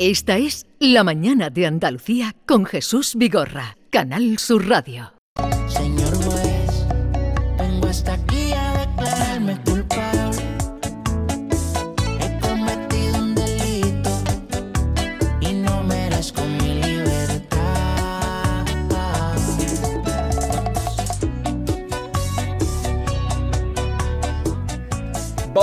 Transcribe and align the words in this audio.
Esta 0.00 0.38
es 0.38 0.64
La 0.78 1.02
Mañana 1.02 1.50
de 1.50 1.66
Andalucía 1.66 2.36
con 2.46 2.64
Jesús 2.66 3.16
Vigorra, 3.16 3.76
Canal 3.90 4.38
Sur 4.38 4.68
Radio. 4.68 5.12
Señor 5.66 6.14
juez, 6.22 6.86
vengo 7.58 7.88
hasta 7.88 8.12
aquí 8.12 8.37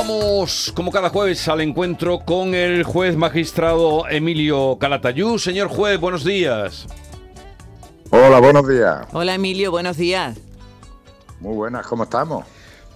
Vamos, 0.07 0.71
como 0.75 0.91
cada 0.91 1.09
jueves, 1.09 1.47
al 1.47 1.61
encuentro 1.61 2.19
con 2.19 2.53
el 2.53 2.83
juez 2.83 3.17
magistrado 3.17 4.07
Emilio 4.07 4.77
Calatayú. 4.79 5.39
Señor 5.39 5.67
juez, 5.67 5.99
buenos 5.99 6.23
días. 6.23 6.85
Hola, 8.11 8.39
buenos 8.39 8.67
días. 8.67 9.07
Hola 9.13 9.33
Emilio, 9.33 9.71
buenos 9.71 9.97
días. 9.97 10.37
Muy 11.39 11.55
buenas, 11.55 11.87
¿cómo 11.87 12.03
estamos? 12.03 12.45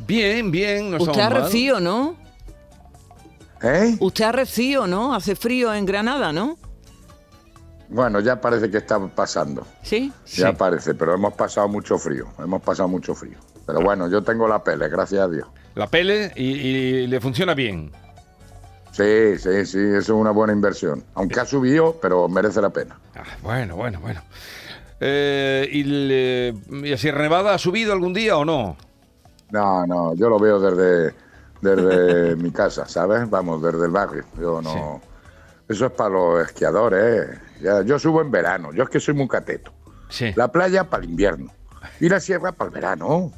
Bien, 0.06 0.52
bien. 0.52 0.92
No 0.92 0.98
Usted 0.98 1.20
arreció, 1.20 1.80
¿no? 1.80 2.16
¿Eh? 3.64 3.98
Usted 4.00 4.26
arreció, 4.26 4.86
¿no? 4.86 5.16
Hace 5.16 5.36
frío 5.36 5.74
en 5.74 5.88
Granada, 5.88 6.32
¿no? 6.32 6.58
Bueno, 7.90 8.20
ya 8.20 8.40
parece 8.40 8.70
que 8.70 8.78
está 8.78 9.00
pasando. 9.08 9.66
Sí. 9.82 10.14
Ya 10.28 10.50
Sí. 10.52 10.56
parece, 10.56 10.94
pero 10.94 11.16
hemos 11.16 11.34
pasado 11.34 11.68
mucho 11.68 11.98
frío. 11.98 12.28
Hemos 12.38 12.62
pasado 12.62 12.88
mucho 12.88 13.16
frío. 13.16 13.40
Pero 13.66 13.82
bueno, 13.82 14.08
yo 14.10 14.22
tengo 14.24 14.48
la 14.48 14.64
pele, 14.64 14.88
gracias 14.90 15.24
a 15.24 15.28
Dios. 15.28 15.48
La 15.76 15.88
pele 15.88 16.32
y, 16.36 16.44
y 16.52 17.08
le 17.08 17.20
funciona 17.22 17.54
bien. 17.54 17.92
Sí, 18.92 19.38
sí, 19.38 19.66
sí, 19.66 19.78
eso 19.80 19.98
es 19.98 20.10
una 20.10 20.32
buena 20.32 20.52
inversión. 20.52 21.04
Aunque 21.14 21.40
ha 21.40 21.46
subido, 21.46 21.98
pero 22.02 22.28
merece 22.28 22.62
la 22.62 22.70
pena. 22.70 22.98
Ah, 23.16 23.24
bueno, 23.42 23.76
bueno, 23.76 24.00
bueno. 24.02 24.22
Eh, 25.00 25.70
¿y, 25.72 25.84
le- 25.84 26.54
¿Y 26.86 26.90
la 26.90 26.98
Sierra 26.98 27.22
Nevada 27.22 27.54
ha 27.54 27.58
subido 27.58 27.94
algún 27.94 28.14
día 28.14 28.36
o 28.38 28.44
no? 28.44 28.76
No, 29.52 29.86
no, 29.88 30.14
yo 30.16 30.28
lo 30.30 30.38
veo 30.40 30.60
desde, 30.60 31.16
desde 31.62 32.36
mi 32.44 32.52
casa, 32.52 32.88
¿sabes? 32.88 33.30
Vamos, 33.30 33.62
desde 33.62 33.86
el 33.86 33.92
barrio. 33.92 34.26
Yo 34.38 34.62
no. 34.62 35.02
Eso 35.70 35.86
es 35.86 35.92
para 35.92 36.10
los 36.10 36.46
esquiadores. 36.48 37.30
¿eh? 37.30 37.40
Ya, 37.62 37.82
yo 37.84 37.98
subo 38.00 38.22
en 38.22 38.32
verano. 38.32 38.74
Yo 38.74 38.84
es 38.84 38.90
que 38.90 39.00
soy 39.00 39.14
muy 39.14 39.28
cateto. 39.28 39.72
Sí. 40.10 40.34
La 40.36 40.52
playa 40.52 40.90
para 40.90 41.04
el 41.04 41.12
invierno. 41.12 41.52
Y 42.02 42.10
la 42.10 42.20
sierra 42.20 42.52
para 42.52 42.70
el 42.70 42.74
verano. 42.74 43.32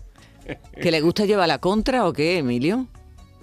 ¿Que 0.80 0.92
le 0.92 1.02
gusta 1.02 1.26
llevar 1.26 1.48
la 1.48 1.58
contra 1.60 2.06
o 2.08 2.14
qué, 2.14 2.38
Emilio? 2.40 2.88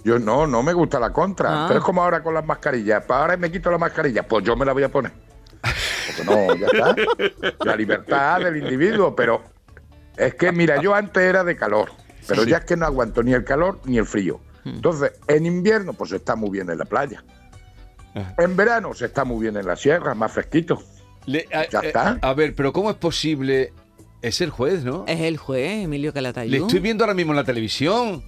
Yo 0.03 0.17
no, 0.19 0.47
no 0.47 0.63
me 0.63 0.73
gusta 0.73 0.99
la 0.99 1.11
contra. 1.11 1.63
Ah. 1.63 1.65
Pero 1.67 1.79
es 1.79 1.85
como 1.85 2.01
ahora 2.03 2.23
con 2.23 2.33
las 2.33 2.45
mascarillas. 2.45 3.03
Para 3.05 3.21
ahora 3.21 3.37
me 3.37 3.51
quito 3.51 3.69
la 3.71 3.77
mascarilla, 3.77 4.23
pues 4.23 4.43
yo 4.45 4.55
me 4.55 4.65
la 4.65 4.73
voy 4.73 4.83
a 4.83 4.89
poner. 4.89 5.11
Porque 5.61 6.23
no, 6.23 6.55
ya 6.55 6.67
está. 6.67 6.95
La 7.65 7.75
libertad 7.75 8.39
del 8.41 8.57
individuo, 8.57 9.15
pero 9.15 9.43
es 10.17 10.35
que, 10.35 10.51
mira, 10.51 10.81
yo 10.81 10.95
antes 10.95 11.21
era 11.21 11.43
de 11.43 11.55
calor, 11.57 11.91
pero 12.27 12.43
ya 12.45 12.57
es 12.57 12.65
que 12.65 12.77
no 12.77 12.85
aguanto 12.85 13.23
ni 13.23 13.33
el 13.33 13.43
calor 13.43 13.79
ni 13.85 13.97
el 13.97 14.05
frío. 14.05 14.39
Entonces, 14.65 15.13
en 15.27 15.45
invierno, 15.45 15.93
pues 15.93 16.11
está 16.11 16.35
muy 16.35 16.49
bien 16.51 16.69
en 16.69 16.77
la 16.77 16.85
playa. 16.85 17.23
En 18.37 18.55
verano 18.55 18.93
se 18.93 19.05
está 19.05 19.23
muy 19.23 19.41
bien 19.41 19.57
en 19.57 19.65
la 19.65 19.75
sierra, 19.75 20.13
más 20.15 20.31
fresquito. 20.31 20.81
Le- 21.25 21.47
a, 21.53 21.67
Ya 21.69 21.79
eh, 21.81 21.87
está. 21.87 22.17
a 22.21 22.33
ver, 22.33 22.55
pero 22.55 22.73
¿cómo 22.73 22.89
es 22.89 22.95
posible? 22.97 23.71
Es 24.21 24.41
el 24.41 24.49
juez, 24.49 24.83
¿no? 24.83 25.05
Es 25.07 25.21
el 25.21 25.37
juez, 25.37 25.83
Emilio 25.85 26.13
Calatayud. 26.13 26.51
Le 26.51 26.57
estoy 26.57 26.79
viendo 26.79 27.03
ahora 27.03 27.13
mismo 27.13 27.31
en 27.31 27.37
la 27.37 27.43
televisión. 27.45 28.21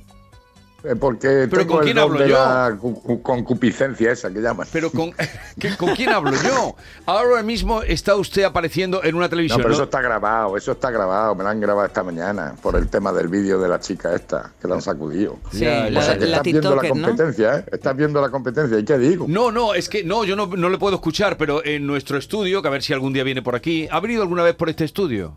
Eh, 0.84 0.96
Porque 1.00 1.28
¿Pero 1.48 1.58
tengo 1.62 1.76
con 1.76 1.84
quién 1.84 2.00
hablo 2.00 2.18
de 2.20 2.30
yo? 2.30 2.34
la 2.34 2.76
cu- 2.80 3.00
cu- 3.04 3.22
concupiscencia 3.22 4.12
esa 4.14 4.34
que 4.34 4.40
llaman. 4.40 4.66
Pero 4.74 4.90
con, 4.90 5.12
¿qué- 5.60 5.78
¿con 5.78 5.94
quién 5.96 6.10
hablo 6.10 6.32
yo? 6.32 6.76
Ahora 7.06 7.44
mismo 7.44 7.84
está 7.84 8.16
usted 8.16 8.42
apareciendo 8.46 9.04
en 9.04 9.14
una 9.14 9.26
No, 9.26 9.30
televisión. 9.30 9.58
pero 9.60 9.70
¿no? 9.70 9.76
eso 9.76 9.84
está 9.84 10.02
grabado, 10.02 10.58
eso 10.58 10.72
está 10.72 10.90
grabado, 10.90 11.36
me 11.36 11.44
lo 11.44 11.50
han 11.50 11.60
grabado 11.60 11.86
esta 11.86 12.02
mañana 12.02 12.56
por 12.64 12.76
el 12.78 12.88
tema 12.88 13.14
del 13.14 13.28
vídeo 13.28 13.60
de 13.60 13.68
la 13.70 13.80
chica 13.80 14.16
esta, 14.16 14.54
que 14.60 14.68
la 14.68 14.74
han 14.74 14.82
sacudido. 14.82 15.38
Sí, 15.52 15.66
la, 15.66 16.00
o 16.00 16.02
sea 16.02 16.18
que 16.18 16.26
la 16.26 16.38
estás 16.38 16.44
viendo 16.46 16.76
la 16.76 16.90
competencia, 16.90 17.58
¿eh? 17.60 17.66
Estás 17.72 17.96
viendo 17.96 18.20
la 18.22 18.30
competencia, 18.30 18.80
¿y 18.80 18.84
qué 18.84 18.98
digo? 18.98 19.26
No, 19.28 19.52
no, 19.52 19.76
es 19.76 19.88
que 19.88 20.04
no, 20.04 20.24
yo 20.24 20.36
no, 20.36 20.48
no 20.48 20.70
le 20.70 20.80
puedo 20.80 20.96
escuchar, 20.96 21.38
pero 21.38 21.64
en 21.64 21.86
nuestro 21.86 22.18
estudio, 22.18 22.64
que 22.64 22.70
a 22.70 22.72
ver 22.72 22.82
si 22.82 22.92
algún 22.94 23.14
día 23.14 23.24
viene 23.24 23.44
por 23.44 23.56
aquí, 23.56 23.88
¿ha 23.92 24.00
venido 24.00 24.24
alguna 24.24 24.42
vez 24.42 24.56
por 24.56 24.68
este 24.68 24.86
estudio? 24.86 25.36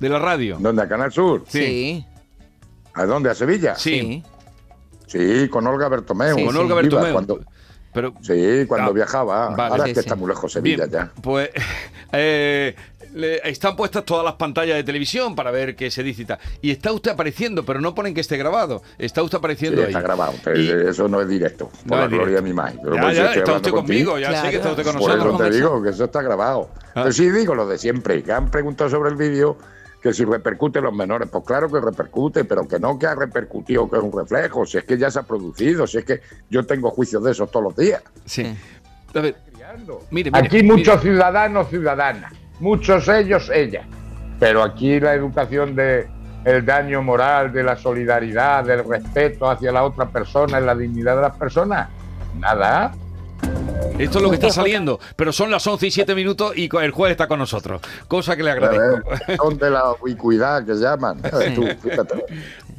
De 0.00 0.08
la 0.08 0.18
radio. 0.18 0.56
¿Dónde? 0.60 0.82
¿A 0.82 0.88
Canal 0.88 1.12
Sur? 1.12 1.44
Sí. 1.48 2.04
¿A 2.94 3.04
dónde? 3.06 3.30
¿A 3.30 3.34
Sevilla? 3.34 3.74
Sí. 3.74 4.22
Sí, 5.06 5.48
con 5.48 5.66
Olga 5.66 5.88
Bertomeu. 5.88 6.36
Sí, 6.36 6.44
Con 6.44 6.54
sí. 6.54 6.60
Olga 6.60 6.74
Bertomeu. 6.76 7.12
Cuando, 7.12 7.40
Pero, 7.92 8.14
sí, 8.20 8.64
cuando 8.68 8.90
Ah, 8.90 8.94
viajaba. 8.94 9.48
vale. 9.56 9.70
Ahora 9.72 9.84
Sí, 9.84 9.90
es 9.90 9.94
que 9.96 10.02
sí. 10.02 10.06
está 10.06 10.14
muy 10.16 10.28
lejos 10.28 10.52
Sevilla 10.52 10.84
bien, 10.86 10.90
ya. 10.90 11.10
pues 11.22 11.48
eh, 12.12 12.76
le- 13.14 13.48
están 13.48 13.74
puestas 13.74 14.04
todas 14.04 14.24
las 14.24 14.34
pantallas 14.34 14.76
de 14.76 14.84
televisión 14.84 15.34
para 15.34 15.50
ver 15.50 15.74
qué 15.74 15.90
se 15.90 16.02
dice 16.02 16.22
y 16.22 16.24
tal. 16.26 16.38
Y 16.60 16.70
está 16.70 16.92
usted 16.92 17.12
apareciendo, 17.12 17.64
pero 17.64 17.80
no 17.80 17.94
ponen 17.94 18.12
que 18.14 18.20
esté 18.20 18.36
grabado. 18.36 18.82
Está 18.98 19.22
usted 19.22 19.38
Sí, 19.38 19.40
apareciendo 19.40 19.80
ahí. 19.80 19.88
está 19.88 20.02
grabado, 20.02 20.34
pero 20.44 20.60
Y- 20.60 20.68
eso 20.90 21.08
no 21.08 21.20
es 21.22 21.28
directo. 21.28 21.68
Por 21.70 21.86
No 21.92 21.96
la 21.96 22.04
es 22.04 22.10
gloria 22.10 22.26
directo. 22.26 22.42
de 22.44 22.48
mi 22.48 22.54
madre. 22.54 22.78
Pero 22.82 22.94
Ya, 22.96 23.00
pues, 23.02 23.18
está 23.18 23.52
usted 23.54 23.70
conmigo, 23.70 24.10
contigo. 24.12 24.18
ya 24.18 24.42
sé 24.42 24.50
que 24.50 24.56
está 24.56 24.70
usted 24.70 24.84
con 24.84 24.92
Claro. 24.96 25.06
Por 25.08 25.16
nosotros. 25.16 25.40
eso 25.40 25.50
te 25.50 25.56
digo 25.56 25.82
que 25.82 25.88
eso 25.88 26.04
está 26.04 26.22
grabado. 26.22 26.70
Ah. 26.74 26.90
Pero 26.94 27.12
sí 27.12 27.30
digo 27.30 27.54
lo 27.54 27.66
de 27.66 27.78
siempre, 27.78 28.22
que 28.22 28.32
han 28.32 28.50
preguntado 28.50 28.90
sobre 28.90 29.08
el 29.10 29.16
vídeo 29.16 29.56
que 30.02 30.12
si 30.12 30.24
repercute 30.24 30.78
en 30.78 30.86
los 30.86 30.94
menores. 30.94 31.28
Pues 31.30 31.44
claro 31.44 31.68
que 31.68 31.80
repercute, 31.80 32.44
pero 32.44 32.66
que 32.66 32.78
no 32.78 32.98
que 32.98 33.06
ha 33.06 33.14
repercutido, 33.14 33.88
que 33.90 33.96
es 33.96 34.02
un 34.02 34.12
reflejo. 34.12 34.64
Si 34.64 34.78
es 34.78 34.84
que 34.84 34.96
ya 34.96 35.10
se 35.10 35.18
ha 35.18 35.22
producido, 35.22 35.86
si 35.86 35.98
es 35.98 36.04
que 36.04 36.20
yo 36.48 36.64
tengo 36.64 36.90
juicios 36.90 37.22
de 37.24 37.32
esos 37.32 37.50
todos 37.50 37.64
los 37.64 37.76
días. 37.76 38.02
Sí. 38.24 38.56
A 39.14 39.20
ver, 39.20 39.36
mire, 40.10 40.30
mire, 40.30 40.30
Aquí 40.32 40.62
mire. 40.62 40.76
muchos 40.76 41.00
ciudadanos, 41.02 41.68
ciudadanas, 41.68 42.32
muchos 42.60 43.08
ellos, 43.08 43.50
ellas. 43.52 43.86
Pero 44.38 44.62
aquí 44.62 45.00
la 45.00 45.14
educación 45.14 45.74
de 45.74 46.06
el 46.44 46.64
daño 46.64 47.02
moral, 47.02 47.52
de 47.52 47.62
la 47.64 47.76
solidaridad, 47.76 48.64
del 48.64 48.84
respeto 48.84 49.50
hacia 49.50 49.72
la 49.72 49.84
otra 49.84 50.08
persona, 50.08 50.58
en 50.58 50.66
la 50.66 50.74
dignidad 50.74 51.16
de 51.16 51.22
las 51.22 51.36
personas, 51.36 51.88
nada. 52.36 52.92
Esto 53.98 54.18
es 54.18 54.22
lo 54.22 54.30
que 54.30 54.36
está 54.36 54.50
saliendo, 54.50 54.98
pero 55.16 55.32
son 55.32 55.50
las 55.50 55.66
11 55.66 55.86
y 55.86 55.90
7 55.90 56.14
minutos 56.14 56.56
y 56.56 56.68
el 56.76 56.90
juez 56.90 57.12
está 57.12 57.26
con 57.28 57.38
nosotros, 57.38 57.80
cosa 58.06 58.36
que 58.36 58.42
le 58.42 58.50
agradezco. 58.52 59.12
Eh, 59.28 59.36
Son 59.36 59.58
de 59.58 59.70
la 59.70 59.92
ubicuidad 60.00 60.64
que 60.64 60.74
llaman. 60.74 61.20
Tú, 61.54 61.66
fíjate. 61.82 62.24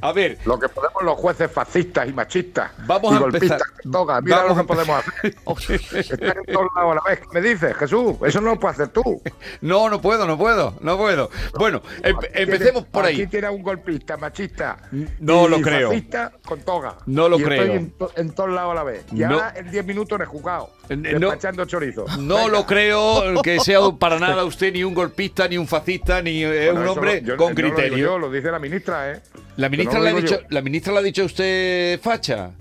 A 0.02 0.13
ver, 0.13 0.38
Lo 0.46 0.57
que 0.57 0.69
podemos 0.69 1.03
los 1.03 1.16
jueces 1.18 1.52
fascistas 1.52 2.07
y 2.07 2.13
machistas 2.13 2.72
Vamos 2.88 3.12
y 3.12 3.16
a 3.18 3.19
golpistas 3.19 3.62
toga. 3.91 4.22
Mira 4.22 4.38
Vamos 4.44 4.56
lo 4.57 4.63
que 4.63 4.68
podemos 4.68 4.97
hacer. 5.06 5.35
Estar 6.00 6.38
en 6.38 6.53
todos 6.53 6.68
lados 6.74 6.91
a 6.91 6.96
la 6.96 7.02
vez. 7.06 7.19
¿Qué 7.19 7.28
me 7.34 7.41
dices, 7.41 7.75
Jesús? 7.75 8.16
Eso 8.24 8.40
no 8.40 8.51
lo 8.51 8.59
puedes 8.59 8.80
hacer 8.80 8.94
tú. 8.94 9.22
no, 9.59 9.90
no 9.90 10.00
puedo, 10.00 10.25
no 10.25 10.38
puedo, 10.38 10.75
no 10.80 10.97
puedo. 10.97 11.30
Bueno, 11.57 11.81
em- 12.01 12.16
Aquí 12.16 12.28
empecemos 12.34 12.84
tiene- 12.84 12.88
por 12.91 13.06
Aquí 13.06 13.22
ahí. 13.24 13.28
tiene 13.28 13.50
un 13.50 13.62
golpista, 13.62 14.16
machista. 14.16 14.78
No 15.19 15.47
y 15.47 15.50
lo 15.50 15.62
creo. 15.62 15.90
Fascista 15.90 16.31
con 16.46 16.62
toga. 16.62 16.96
No 17.06 17.28
lo 17.28 17.38
Y 17.38 17.41
estoy 17.44 17.57
creo. 17.57 17.74
en, 17.74 17.91
to- 17.91 18.12
en 18.16 18.31
todos 18.31 18.51
lados 18.51 18.72
a 18.72 18.75
la 18.75 18.84
vez. 18.84 19.03
Y 19.12 19.16
No. 19.19 19.34
ahora 19.34 19.53
en 19.57 19.69
10 19.69 19.86
minutos 19.86 20.16
en 20.16 20.22
el 20.22 20.28
juzgado. 20.28 20.69
Despachando 21.17 21.65
chorizo. 21.65 22.05
No 22.19 22.35
Venga. 22.35 22.47
lo 22.49 22.65
creo 22.65 23.41
que 23.41 23.59
sea 23.59 23.79
para 23.99 24.19
nada 24.19 24.43
usted 24.45 24.73
ni 24.73 24.83
un 24.83 24.93
golpista, 24.93 25.47
ni 25.47 25.57
un 25.57 25.67
fascista, 25.67 26.21
ni 26.21 26.43
eh, 26.43 26.65
Bueno, 26.71 26.81
un 26.81 26.87
hombre 26.97 27.21
lo- 27.21 27.27
yo- 27.29 27.37
con 27.37 27.53
no 27.53 27.61
lo 27.61 27.65
digo 27.65 27.75
criterio. 27.75 27.97
yo, 27.97 28.19
lo 28.19 28.31
dice 28.31 28.51
la 28.51 28.59
ministra, 28.59 29.11
¿eh? 29.11 29.21
La 29.57 29.69
ministra 29.69 29.99
no 29.99 30.05
le 30.05 30.11
lo 30.11 30.17
ha 30.17 30.21
dicho, 30.21 30.39
la 30.49 30.61
ministra 30.61 30.93
le 30.93 30.99
ha 30.99 31.01
dicho 31.01 31.21
a 31.21 31.25
usted 31.25 31.99
facha. 32.01 32.51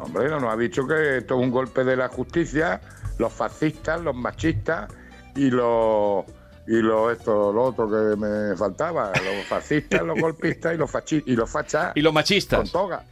Hombre, 0.00 0.28
no 0.28 0.40
nos 0.40 0.52
ha 0.54 0.56
dicho 0.56 0.86
que 0.86 1.18
esto 1.18 1.34
es 1.34 1.40
un 1.40 1.50
golpe 1.50 1.82
de 1.84 1.96
la 1.96 2.08
justicia, 2.08 2.80
los 3.18 3.32
fascistas, 3.32 4.00
los 4.00 4.14
machistas 4.14 4.88
y 5.34 5.50
los 5.50 6.24
y 6.68 6.76
los 6.82 7.10
esto, 7.12 7.50
lo 7.52 7.62
otro 7.64 7.88
que 7.88 8.16
me 8.16 8.54
faltaba, 8.56 9.10
los 9.10 9.46
fascistas, 9.48 10.02
los 10.02 10.18
golpistas 10.20 10.74
y 10.74 10.76
los 10.76 10.90
fachi 10.90 11.22
y 11.26 11.32
los 11.34 11.50
fachas 11.50 11.92
Y 11.94 12.00
los 12.02 12.10
con 12.10 12.14
machistas. 12.14 12.70
toga. 12.70 13.02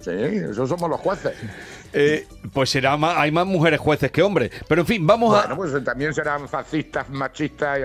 Sí, 0.00 0.10
esos 0.10 0.68
somos 0.68 0.88
los 0.88 1.00
jueces. 1.00 1.34
Eh, 1.92 2.26
pues 2.52 2.70
será 2.70 2.96
más, 2.96 3.16
hay 3.18 3.30
más 3.30 3.46
mujeres 3.46 3.80
jueces 3.80 4.10
que 4.10 4.22
hombres. 4.22 4.50
Pero 4.68 4.80
en 4.82 4.86
fin, 4.86 5.06
vamos 5.06 5.34
a, 5.34 5.42
Bueno, 5.46 5.56
pues 5.56 5.84
también 5.84 6.12
serán 6.14 6.48
fascistas, 6.48 7.08
machistas 7.10 7.78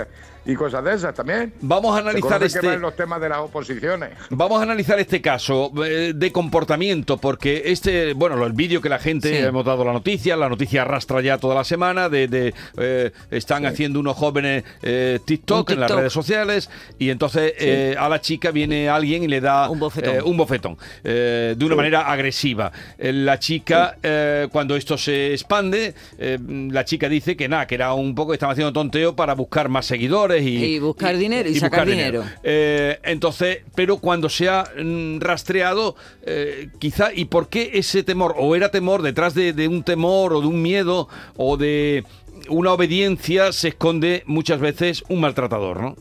y, 0.45 0.51
y 0.51 0.55
cosas 0.55 0.81
de 0.83 0.93
esas 0.93 1.13
también. 1.13 1.53
vamos 1.59 1.91
a 1.93 2.01
Se 2.01 2.01
analizar 2.09 2.39
que 2.39 2.45
este. 2.45 2.65
van 2.65 2.79
los 2.81 2.95
temas 2.95 3.19
de 3.19 3.27
las 3.29 3.39
oposiciones. 3.39 4.11
Vamos 4.29 4.59
a 4.59 4.63
analizar 4.63 4.97
este 4.97 5.21
caso 5.21 5.71
eh, 5.85 6.13
de 6.15 6.31
comportamiento, 6.31 7.17
porque 7.17 7.63
este, 7.65 8.13
bueno, 8.13 8.41
el 8.45 8.53
vídeo 8.53 8.81
que 8.81 8.87
la 8.87 8.97
gente, 8.99 9.29
Sí. 9.29 9.35
hemos 9.45 9.65
dado 9.65 9.83
la 9.83 9.91
noticia, 9.91 10.37
la 10.37 10.47
noticia 10.47 10.83
arrastra 10.83 11.19
ya 11.21 11.37
toda 11.37 11.53
la 11.53 11.65
semana, 11.65 12.07
de, 12.07 12.29
de, 12.29 12.53
eh, 12.77 13.11
están 13.29 13.65
haciendo 13.65 13.99
unos 13.99 14.15
jóvenes 14.15 14.63
eh, 14.83 15.19
TikTok, 15.25 15.67
Un 15.69 15.73
en 15.73 15.79
las 15.81 15.91
redes 15.91 16.13
sociales, 16.13 16.69
y 16.97 17.09
entonces 17.09 17.53
eh, 17.59 17.95
a 17.99 18.07
la 18.07 18.21
chica 18.21 18.51
viene 18.51 18.87
alguien 18.87 19.23
y 19.23 19.27
le 19.27 19.41
da 19.41 19.69
Un 19.69 19.79
bofetón. 19.79 20.15
eh, 20.15 20.21
un 20.21 20.37
bofetón, 20.37 20.77
eh, 21.03 21.55
de 21.57 21.65
una 21.65 21.75
manera 21.75 22.09
agresiva. 22.09 22.71
La 22.97 23.37
chica, 23.37 23.96
eh, 24.03 24.47
cuando 24.51 24.75
esto 24.75 24.97
se 24.97 25.33
expande, 25.33 25.93
eh, 26.17 26.37
la 26.41 26.85
chica 26.85 27.09
dice 27.09 27.35
que 27.35 27.47
nada, 27.47 27.67
que 27.67 27.75
era 27.75 27.93
un 27.93 28.15
poco, 28.15 28.31
que 28.31 28.35
estaba 28.35 28.53
haciendo 28.53 28.73
tonteo 28.73 29.15
para 29.15 29.33
buscar 29.33 29.69
más 29.69 29.85
seguidores 29.85 30.43
y, 30.43 30.63
Y 30.63 30.79
buscar 30.79 31.17
dinero, 31.17 31.49
y 31.49 31.55
sacar 31.55 31.87
dinero. 31.87 32.23
Eh, 32.43 32.99
entonces, 33.03 33.59
pero 33.75 33.97
cuando 33.97 34.29
se 34.29 34.49
ha 34.49 34.63
mm, 34.63 35.19
rastreado, 35.19 35.95
eh, 36.23 36.69
quizá, 36.79 37.13
¿y 37.13 37.25
por 37.25 37.49
qué 37.49 37.71
ese 37.73 38.03
temor? 38.03 38.35
¿O 38.37 38.55
era 38.55 38.69
temor 38.69 39.01
detrás 39.01 39.33
de, 39.33 39.53
de 39.53 39.67
un 39.67 39.83
temor 39.83 40.33
o 40.33 40.41
de 40.41 40.47
un 40.47 40.61
miedo 40.61 41.07
o 41.35 41.57
de 41.57 42.03
una 42.49 42.73
obediencia 42.73 43.51
se 43.51 43.69
esconde 43.69 44.23
muchas 44.25 44.59
veces 44.59 45.03
un 45.09 45.21
maltratador, 45.21 45.81
¿no? 45.81 45.95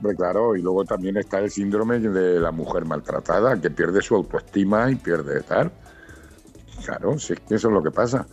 Hombre, 0.00 0.16
claro, 0.16 0.56
y 0.56 0.62
luego 0.62 0.84
también 0.86 1.18
está 1.18 1.40
el 1.40 1.50
síndrome 1.50 1.98
de 1.98 2.40
la 2.40 2.52
mujer 2.52 2.86
maltratada, 2.86 3.60
que 3.60 3.70
pierde 3.70 4.00
su 4.00 4.14
autoestima 4.14 4.90
y 4.90 4.94
pierde 4.94 5.42
tal. 5.42 5.70
Claro, 6.84 7.18
si 7.18 7.34
es 7.34 7.40
que 7.40 7.54
eso 7.54 7.68
es 7.68 7.74
lo 7.74 7.82
que 7.82 7.90
pasa. 7.90 8.26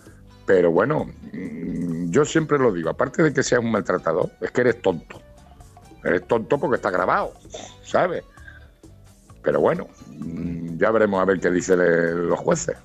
Pero 0.46 0.72
bueno, 0.72 1.06
mm, 1.34 2.10
yo 2.10 2.24
siempre 2.26 2.58
lo 2.58 2.72
digo, 2.72 2.90
aparte 2.90 3.22
de 3.22 3.34
que 3.34 3.44
seas 3.44 3.62
un 3.62 3.72
maltratador, 3.72 4.32
es 4.40 4.52
que 4.52 4.62
eres 4.62 4.82
tonto. 4.82 5.22
Eres 6.04 6.26
tonto 6.26 6.58
porque 6.60 6.78
está 6.78 6.90
grabado, 6.90 7.34
¿sabes? 7.84 8.24
Pero 9.44 9.60
bueno, 9.60 9.88
mm, 10.10 10.78
ya 10.78 10.92
veremos 10.92 11.22
a 11.22 11.26
ver 11.26 11.40
qué 11.40 11.52
dicen 11.52 11.80
los 12.30 12.40
jueces. 12.40 12.78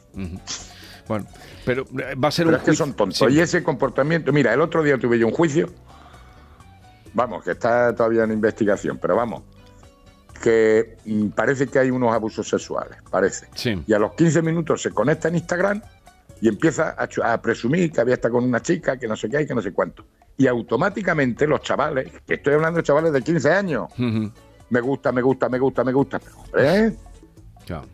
Bueno, 1.06 1.26
pero 1.64 1.82
eh, 1.82 2.14
va 2.16 2.28
a 2.28 2.30
ser 2.30 2.46
Pero 2.46 2.56
un 2.56 2.60
es 2.62 2.68
que 2.68 2.74
son 2.74 2.94
tontos. 2.94 3.18
Sí. 3.18 3.26
Y 3.36 3.40
ese 3.40 3.62
comportamiento, 3.62 4.32
mira, 4.32 4.52
el 4.52 4.60
otro 4.60 4.82
día 4.82 4.98
tuve 4.98 5.18
yo 5.18 5.28
un 5.28 5.32
juicio, 5.32 5.68
vamos, 7.14 7.44
que 7.44 7.52
está 7.52 7.94
todavía 7.94 8.24
en 8.24 8.32
investigación, 8.32 8.98
pero 9.00 9.14
vamos, 9.14 9.42
que 10.42 10.96
mm, 11.06 11.28
parece 11.28 11.68
que 11.68 11.78
hay 11.78 11.90
unos 11.90 12.12
abusos 12.12 12.46
sexuales, 12.48 12.98
parece. 13.10 13.46
Sí. 13.54 13.82
Y 13.86 13.92
a 13.94 13.98
los 13.98 14.12
15 14.14 14.42
minutos 14.42 14.82
se 14.82 14.90
conecta 14.90 15.28
en 15.28 15.36
Instagram 15.36 15.80
y 16.40 16.48
empieza 16.48 16.96
a, 16.98 17.40
presumir 17.40 17.92
que 17.92 18.00
había 18.00 18.14
estado 18.14 18.34
con 18.34 18.44
una 18.44 18.60
chica, 18.60 18.98
que 18.98 19.06
no 19.08 19.16
sé 19.16 19.30
qué 19.30 19.42
y 19.42 19.46
que 19.46 19.54
no 19.54 19.62
sé 19.62 19.72
cuánto. 19.72 20.04
Y 20.36 20.46
automáticamente 20.48 21.46
los 21.46 21.62
chavales, 21.62 22.10
que 22.26 22.34
estoy 22.34 22.54
hablando 22.54 22.78
de 22.78 22.82
chavales 22.82 23.12
de 23.12 23.22
15 23.22 23.50
años, 23.52 23.88
me 23.98 24.80
gusta, 24.80 25.12
me 25.12 25.22
gusta, 25.22 25.48
me 25.48 25.58
gusta, 25.58 25.84
me 25.84 25.92
gusta, 25.92 26.18
pero 26.18 26.36
hombre, 26.40 26.96
Claro. 27.64 27.86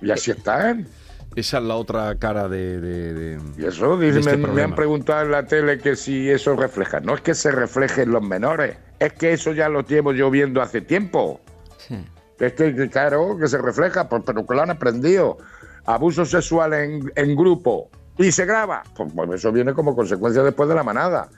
y 0.00 0.10
así 0.10 0.30
están. 0.30 0.86
Esa 1.34 1.58
es 1.58 1.64
la 1.64 1.74
otra 1.74 2.14
cara 2.18 2.48
de... 2.48 2.80
de- 2.80 3.12
de- 3.12 3.40
Y 3.58 3.66
eso, 3.66 3.96
de 3.98 4.08
este 4.08 4.36
me, 4.38 4.46
me 4.52 4.62
han 4.62 4.74
preguntado 4.74 5.22
en 5.24 5.32
la 5.32 5.44
tele 5.46 5.76
que 5.78 5.96
si 5.96 6.30
eso 6.30 6.54
refleja. 6.56 7.00
No 7.00 7.14
es 7.14 7.20
que 7.20 7.34
se 7.34 7.50
refleje 7.50 8.02
en 8.02 8.12
los 8.12 8.22
menores, 8.22 8.76
es 9.00 9.12
que 9.14 9.32
eso 9.32 9.52
ya 9.52 9.68
lo 9.68 9.82
llevo 9.84 10.12
yo 10.12 10.30
viendo 10.30 10.62
hace 10.62 10.80
tiempo. 10.80 11.40
Sí. 11.78 12.04
Es 12.38 12.52
que, 12.52 12.90
claro, 12.90 13.36
que 13.38 13.48
se 13.48 13.58
refleja, 13.58 14.08
pero 14.08 14.46
que 14.46 14.54
lo 14.54 14.62
han 14.62 14.70
aprendido. 14.70 15.38
Abuso 15.86 16.24
sexual 16.24 16.74
en, 16.74 17.12
en 17.14 17.34
grupo 17.36 17.88
y 18.18 18.30
se 18.32 18.44
graba. 18.44 18.82
Pues, 18.96 19.12
pues 19.14 19.30
eso 19.34 19.52
viene 19.52 19.72
como 19.72 19.94
consecuencia 19.96 20.42
después 20.42 20.68
de 20.68 20.74
la 20.74 20.82
manada. 20.82 21.28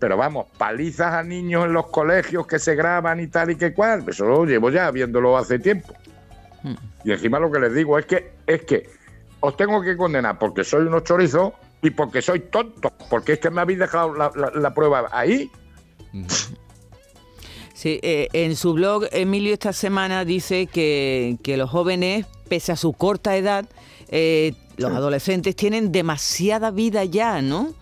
Pero 0.00 0.16
vamos, 0.16 0.46
palizas 0.56 1.12
a 1.14 1.22
niños 1.22 1.64
en 1.66 1.72
los 1.72 1.88
colegios 1.88 2.46
que 2.46 2.58
se 2.58 2.74
graban 2.74 3.20
y 3.20 3.26
tal 3.28 3.50
y 3.50 3.56
que 3.56 3.74
cual. 3.74 4.04
Eso 4.08 4.24
lo 4.26 4.44
llevo 4.44 4.70
ya 4.70 4.90
viéndolo 4.90 5.36
hace 5.36 5.58
tiempo. 5.58 5.92
Y 7.04 7.12
encima 7.12 7.38
lo 7.38 7.50
que 7.52 7.60
les 7.60 7.74
digo 7.74 7.98
es 7.98 8.06
que, 8.06 8.32
es 8.46 8.62
que 8.62 8.88
os 9.40 9.56
tengo 9.56 9.80
que 9.82 9.96
condenar 9.96 10.38
porque 10.38 10.64
soy 10.64 10.86
unos 10.86 11.04
chorizos 11.04 11.52
y 11.82 11.90
porque 11.90 12.20
soy 12.22 12.40
tonto. 12.40 12.92
Porque 13.10 13.34
es 13.34 13.38
que 13.40 13.50
me 13.50 13.60
habéis 13.60 13.78
dejado 13.78 14.14
la, 14.14 14.30
la- 14.34 14.50
la 14.54 14.74
prueba 14.74 15.06
ahí. 15.12 15.50
Sí, 17.78 18.00
eh, 18.02 18.26
en 18.32 18.56
su 18.56 18.72
blog, 18.72 19.04
Emilio 19.12 19.52
esta 19.52 19.72
semana 19.72 20.24
dice 20.24 20.66
que, 20.66 21.38
que 21.44 21.56
los 21.56 21.70
jóvenes, 21.70 22.26
pese 22.48 22.72
a 22.72 22.76
su 22.76 22.92
corta 22.92 23.36
edad, 23.36 23.66
eh, 24.08 24.52
los 24.78 24.90
adolescentes 24.90 25.54
tienen 25.54 25.92
demasiada 25.92 26.72
vida 26.72 27.04
ya, 27.04 27.40
¿no? 27.40 27.72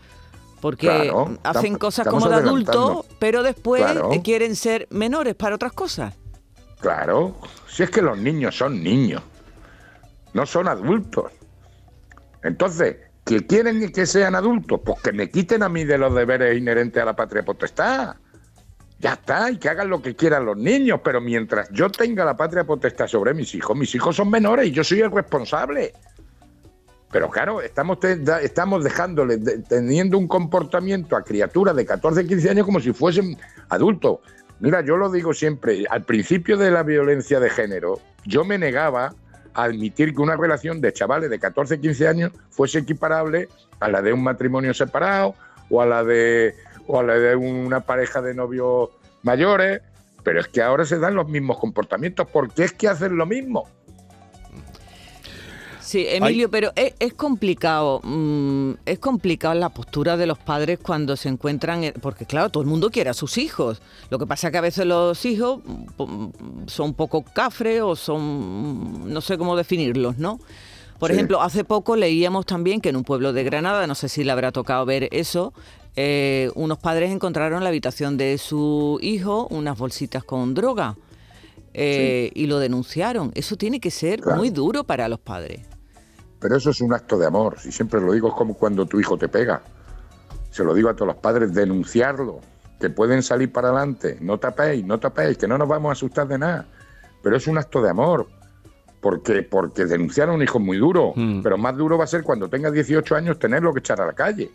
Porque 0.61 0.87
Claro, 0.89 1.39
hacen 1.43 1.79
cosas 1.79 2.07
como 2.09 2.29
de 2.29 2.35
adulto, 2.35 2.73
adelantando. 2.73 3.07
pero 3.19 3.43
después 3.43 3.81
Claro. 3.85 4.11
quieren 4.23 4.55
ser 4.55 4.87
menores 4.91 5.35
para 5.35 5.55
otras 5.55 5.73
cosas. 5.73 6.13
Claro, 6.79 7.35
si 7.67 7.83
es 7.83 7.89
que 7.91 8.03
los 8.03 8.19
niños 8.19 8.55
son 8.55 8.83
niños, 8.83 9.23
no 10.35 10.45
son 10.45 10.69
adultos. 10.69 11.33
Entonces, 12.43 12.97
¿que 13.25 13.47
quieren 13.47 13.91
que 13.91 14.05
sean 14.05 14.35
adultos? 14.35 14.79
Pues 14.85 15.01
que 15.01 15.13
me 15.13 15.31
quiten 15.31 15.63
a 15.63 15.71
mí 15.71 15.85
de 15.85 15.97
los 15.97 16.15
deberes 16.15 16.59
inherentes 16.59 17.03
a 17.03 17.07
la 17.07 17.17
patria 17.17 17.43
potestad. 17.47 18.17
Ya 18.99 19.13
está, 19.13 19.51
y 19.51 19.59
que 19.59 19.69
hagan 19.69 19.91
lo 19.91 20.01
que 20.01 20.17
quieran 20.17 20.47
los 20.47 20.57
niños, 20.57 21.01
pero 21.05 21.21
mientras 21.21 21.69
yo 21.71 21.91
tenga 21.91 22.25
la 22.25 22.37
patria 22.37 22.65
potestad 22.65 23.07
sobre 23.07 23.35
mis 23.35 23.55
hijos, 23.55 23.77
mis 23.77 23.95
hijos 23.95 24.17
son 24.17 24.31
menores 24.31 24.67
y 24.69 24.71
yo 24.73 24.83
soy 24.83 25.01
el 25.01 25.11
responsable. 25.11 25.93
Pero 27.13 27.31
claro, 27.31 27.61
estamos, 27.61 27.99
estamos 28.43 28.83
dejándole, 28.85 29.37
de- 29.37 29.59
teniendo 29.59 30.19
un 30.19 30.27
comportamiento 30.27 31.15
a 31.17 31.23
criaturas 31.23 31.77
de 31.77 31.85
14, 31.87 32.27
15 32.27 32.51
años 32.51 32.65
como 32.67 32.81
si 32.81 32.93
fuesen 32.93 33.37
adultos. 33.69 34.19
Mira, 34.61 34.81
yo 34.81 34.97
lo 34.97 35.11
digo 35.11 35.35
siempre, 35.35 35.85
al 35.91 36.05
principio 36.05 36.57
de 36.57 36.71
la 36.71 36.83
violencia 36.83 37.39
de 37.39 37.51
género, 37.51 38.01
yo 38.25 38.45
me 38.45 38.59
negaba 38.59 39.15
a 39.55 39.65
admitir 39.65 40.15
que 40.15 40.23
una 40.23 40.37
relación 40.37 40.81
de 40.81 40.93
chavales 40.93 41.29
de 41.31 41.39
14, 41.39 41.79
15 41.81 42.09
años 42.09 42.33
fuese 42.51 42.79
equiparable 42.79 43.49
a 43.81 43.89
la 43.89 44.01
de 44.03 44.13
un 44.13 44.23
matrimonio 44.23 44.73
separado 44.75 45.35
o 45.71 45.81
a 45.83 45.87
la 45.87 46.03
de, 46.05 46.55
o 46.87 47.01
a 47.01 47.03
la 47.03 47.15
de 47.15 47.37
una 47.37 47.81
pareja 47.81 48.21
de 48.23 48.35
novios 48.35 48.91
mayores. 49.23 49.83
Pero 50.23 50.41
es 50.41 50.49
que 50.49 50.61
ahora 50.63 50.85
se 50.85 50.99
dan 50.99 51.15
los 51.15 51.29
mismos 51.29 51.59
comportamientos. 51.59 52.27
¿Por 52.29 52.51
qué 52.53 52.65
es 52.65 52.73
que 52.73 52.89
hacen 52.89 53.17
lo 53.17 53.27
mismo? 53.27 53.69
Sí, 55.81 56.05
Emilio, 56.09 56.51
pero 56.51 56.73
es, 56.75 56.95
es 56.99 57.15
complicado, 57.15 58.01
mm, 58.03 58.73
es 58.87 58.99
complicado 58.99 59.55
la 59.55 59.69
postura 59.69 60.17
de 60.17 60.27
los 60.27 60.37
padres 60.37 60.81
cuando 60.83 61.15
se 61.17 61.29
encuentran, 61.29 61.85
en- 61.85 61.93
porque 61.95 62.27
claro, 62.27 62.49
todo 62.51 62.61
el 62.65 62.69
mundo 62.69 62.91
quiere 62.91 63.09
a 63.11 63.15
sus 63.15 63.39
hijos. 63.39 63.81
Lo 64.11 64.19
que 64.19 64.27
pasa 64.27 64.49
es 64.49 64.51
que 64.53 64.59
a 64.59 64.63
veces 64.63 64.85
los 64.85 65.25
hijos 65.25 65.61
mm, 65.65 65.85
po- 65.97 66.33
son 66.67 66.87
un 66.89 66.95
poco 66.95 67.23
cafres 67.23 67.83
o 67.83 67.95
son, 67.95 68.21
mm, 69.05 69.13
no 69.13 69.21
sé 69.21 69.39
cómo 69.39 69.55
definirlos, 69.55 70.19
¿no? 70.19 70.41
Por 70.99 71.11
Sí. 71.11 71.15
ejemplo, 71.15 71.41
hace 71.41 71.63
poco 71.63 71.95
leíamos 71.95 72.47
también 72.47 72.81
que 72.81 72.89
en 72.89 72.97
un 72.97 73.05
pueblo 73.05 73.33
de 73.33 73.45
Granada, 73.45 73.87
no 73.87 73.95
sé 73.95 74.09
si 74.09 74.25
le 74.25 74.33
habrá 74.33 74.51
tocado 74.51 74.85
ver 74.87 75.09
eso, 75.13 75.53
eh, 75.97 76.51
unos 76.55 76.79
padres 76.79 77.11
encontraron 77.11 77.59
en 77.59 77.65
la 77.65 77.71
habitación 77.71 78.17
de 78.17 78.37
su 78.39 78.99
hijo 79.03 79.47
unas 79.51 79.79
bolsitas 79.79 80.25
con 80.25 80.55
droga 80.55 80.97
eh, 81.75 82.31
y 82.35 82.47
lo 82.47 82.59
denunciaron. 82.59 83.33
Eso 83.35 83.57
tiene 83.57 83.81
que 83.81 83.91
ser 83.91 84.21
Claro. 84.21 84.39
muy 84.39 84.51
duro 84.51 84.85
para 84.85 85.09
los 85.09 85.19
padres. 85.21 85.61
Pero 86.39 86.57
eso 86.57 86.71
es 86.71 86.81
un 86.81 86.93
acto 86.93 87.19
de 87.19 87.27
amor. 87.27 87.59
Si 87.59 87.73
siempre 87.73 88.01
lo 88.01 88.13
digo, 88.13 88.29
es 88.29 88.35
como 88.35 88.55
cuando 88.55 88.85
tu 88.87 89.01
hijo 89.01 89.17
te 89.17 89.29
pega. 89.29 89.63
Se 90.51 90.63
lo 90.65 90.75
digo 90.75 90.89
a 90.89 90.95
todos 90.95 91.09
los 91.09 91.17
padres, 91.17 91.53
denunciarlo. 91.55 92.41
Que 92.79 92.91
pueden 92.91 93.23
salir 93.23 93.51
para 93.51 93.69
adelante. 93.69 94.19
No 94.21 94.39
tapéis, 94.39 94.85
no 94.85 95.01
tapéis, 95.01 95.39
que 95.39 95.49
no 95.49 95.57
nos 95.57 95.67
vamos 95.67 95.89
a 95.89 95.93
asustar 95.93 96.29
de 96.29 96.39
nada. 96.39 96.67
Pero 97.23 97.37
es 97.39 97.47
un 97.47 97.57
acto 97.57 97.81
de 97.81 97.89
amor. 97.91 98.27
Porque, 99.01 99.43
porque 99.43 99.87
denunciar 99.87 100.29
a 100.29 100.33
un 100.33 100.43
hijo 100.43 100.59
es 100.59 100.65
muy 100.65 100.77
duro. 100.77 101.13
Mm. 101.17 101.41
Pero 101.43 101.57
más 101.57 101.75
duro 101.77 101.97
va 101.97 102.05
a 102.05 102.07
ser 102.07 102.23
cuando 102.23 102.49
tenga 102.51 102.71
18 102.71 103.15
años 103.17 103.39
tenerlo 103.39 103.73
que 103.73 103.81
echar 103.81 104.01
a 104.01 104.07
la 104.07 104.13
calle. 104.13 104.51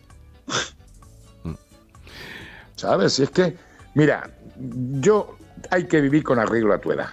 ¿Sabes? 2.82 3.14
Si 3.14 3.22
es 3.22 3.30
que, 3.30 3.56
mira, 3.94 4.28
yo 4.58 5.38
hay 5.70 5.86
que 5.86 6.02
vivir 6.02 6.24
con 6.24 6.40
arreglo 6.40 6.74
a 6.74 6.80
tu 6.80 6.92
edad. 6.92 7.10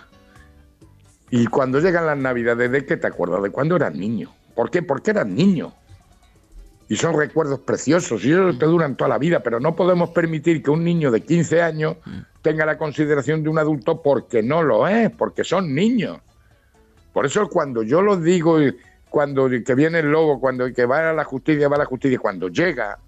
Y 1.28 1.46
cuando 1.46 1.78
llegan 1.78 2.06
las 2.06 2.16
navidades, 2.16 2.72
¿de 2.72 2.86
qué 2.86 2.96
te 2.96 3.06
acuerdas? 3.06 3.42
De 3.42 3.50
cuando 3.50 3.76
eras 3.76 3.94
niño. 3.94 4.34
¿Por 4.54 4.70
qué? 4.70 4.82
Porque 4.82 5.10
eras 5.10 5.26
niño. 5.26 5.74
Y 6.88 6.96
son 6.96 7.18
recuerdos 7.18 7.60
preciosos 7.60 8.24
y 8.24 8.32
ellos 8.32 8.58
te 8.58 8.64
duran 8.64 8.96
toda 8.96 9.10
la 9.10 9.18
vida, 9.18 9.40
pero 9.40 9.60
no 9.60 9.76
podemos 9.76 10.08
permitir 10.08 10.62
que 10.62 10.70
un 10.70 10.82
niño 10.82 11.10
de 11.10 11.20
15 11.20 11.60
años 11.60 11.96
tenga 12.40 12.64
la 12.64 12.78
consideración 12.78 13.42
de 13.42 13.50
un 13.50 13.58
adulto 13.58 14.00
porque 14.00 14.42
no 14.42 14.62
lo 14.62 14.88
es, 14.88 15.10
porque 15.10 15.44
son 15.44 15.74
niños. 15.74 16.18
Por 17.12 17.26
eso 17.26 17.46
cuando 17.50 17.82
yo 17.82 18.00
lo 18.00 18.16
digo, 18.16 18.56
cuando 19.10 19.50
que 19.50 19.74
viene 19.74 19.98
el 19.98 20.10
lobo, 20.10 20.40
cuando 20.40 20.72
que 20.72 20.86
va 20.86 21.10
a 21.10 21.12
la 21.12 21.24
justicia, 21.24 21.68
va 21.68 21.76
a 21.76 21.80
la 21.80 21.84
justicia, 21.84 22.18
cuando 22.18 22.48
llega 22.48 22.98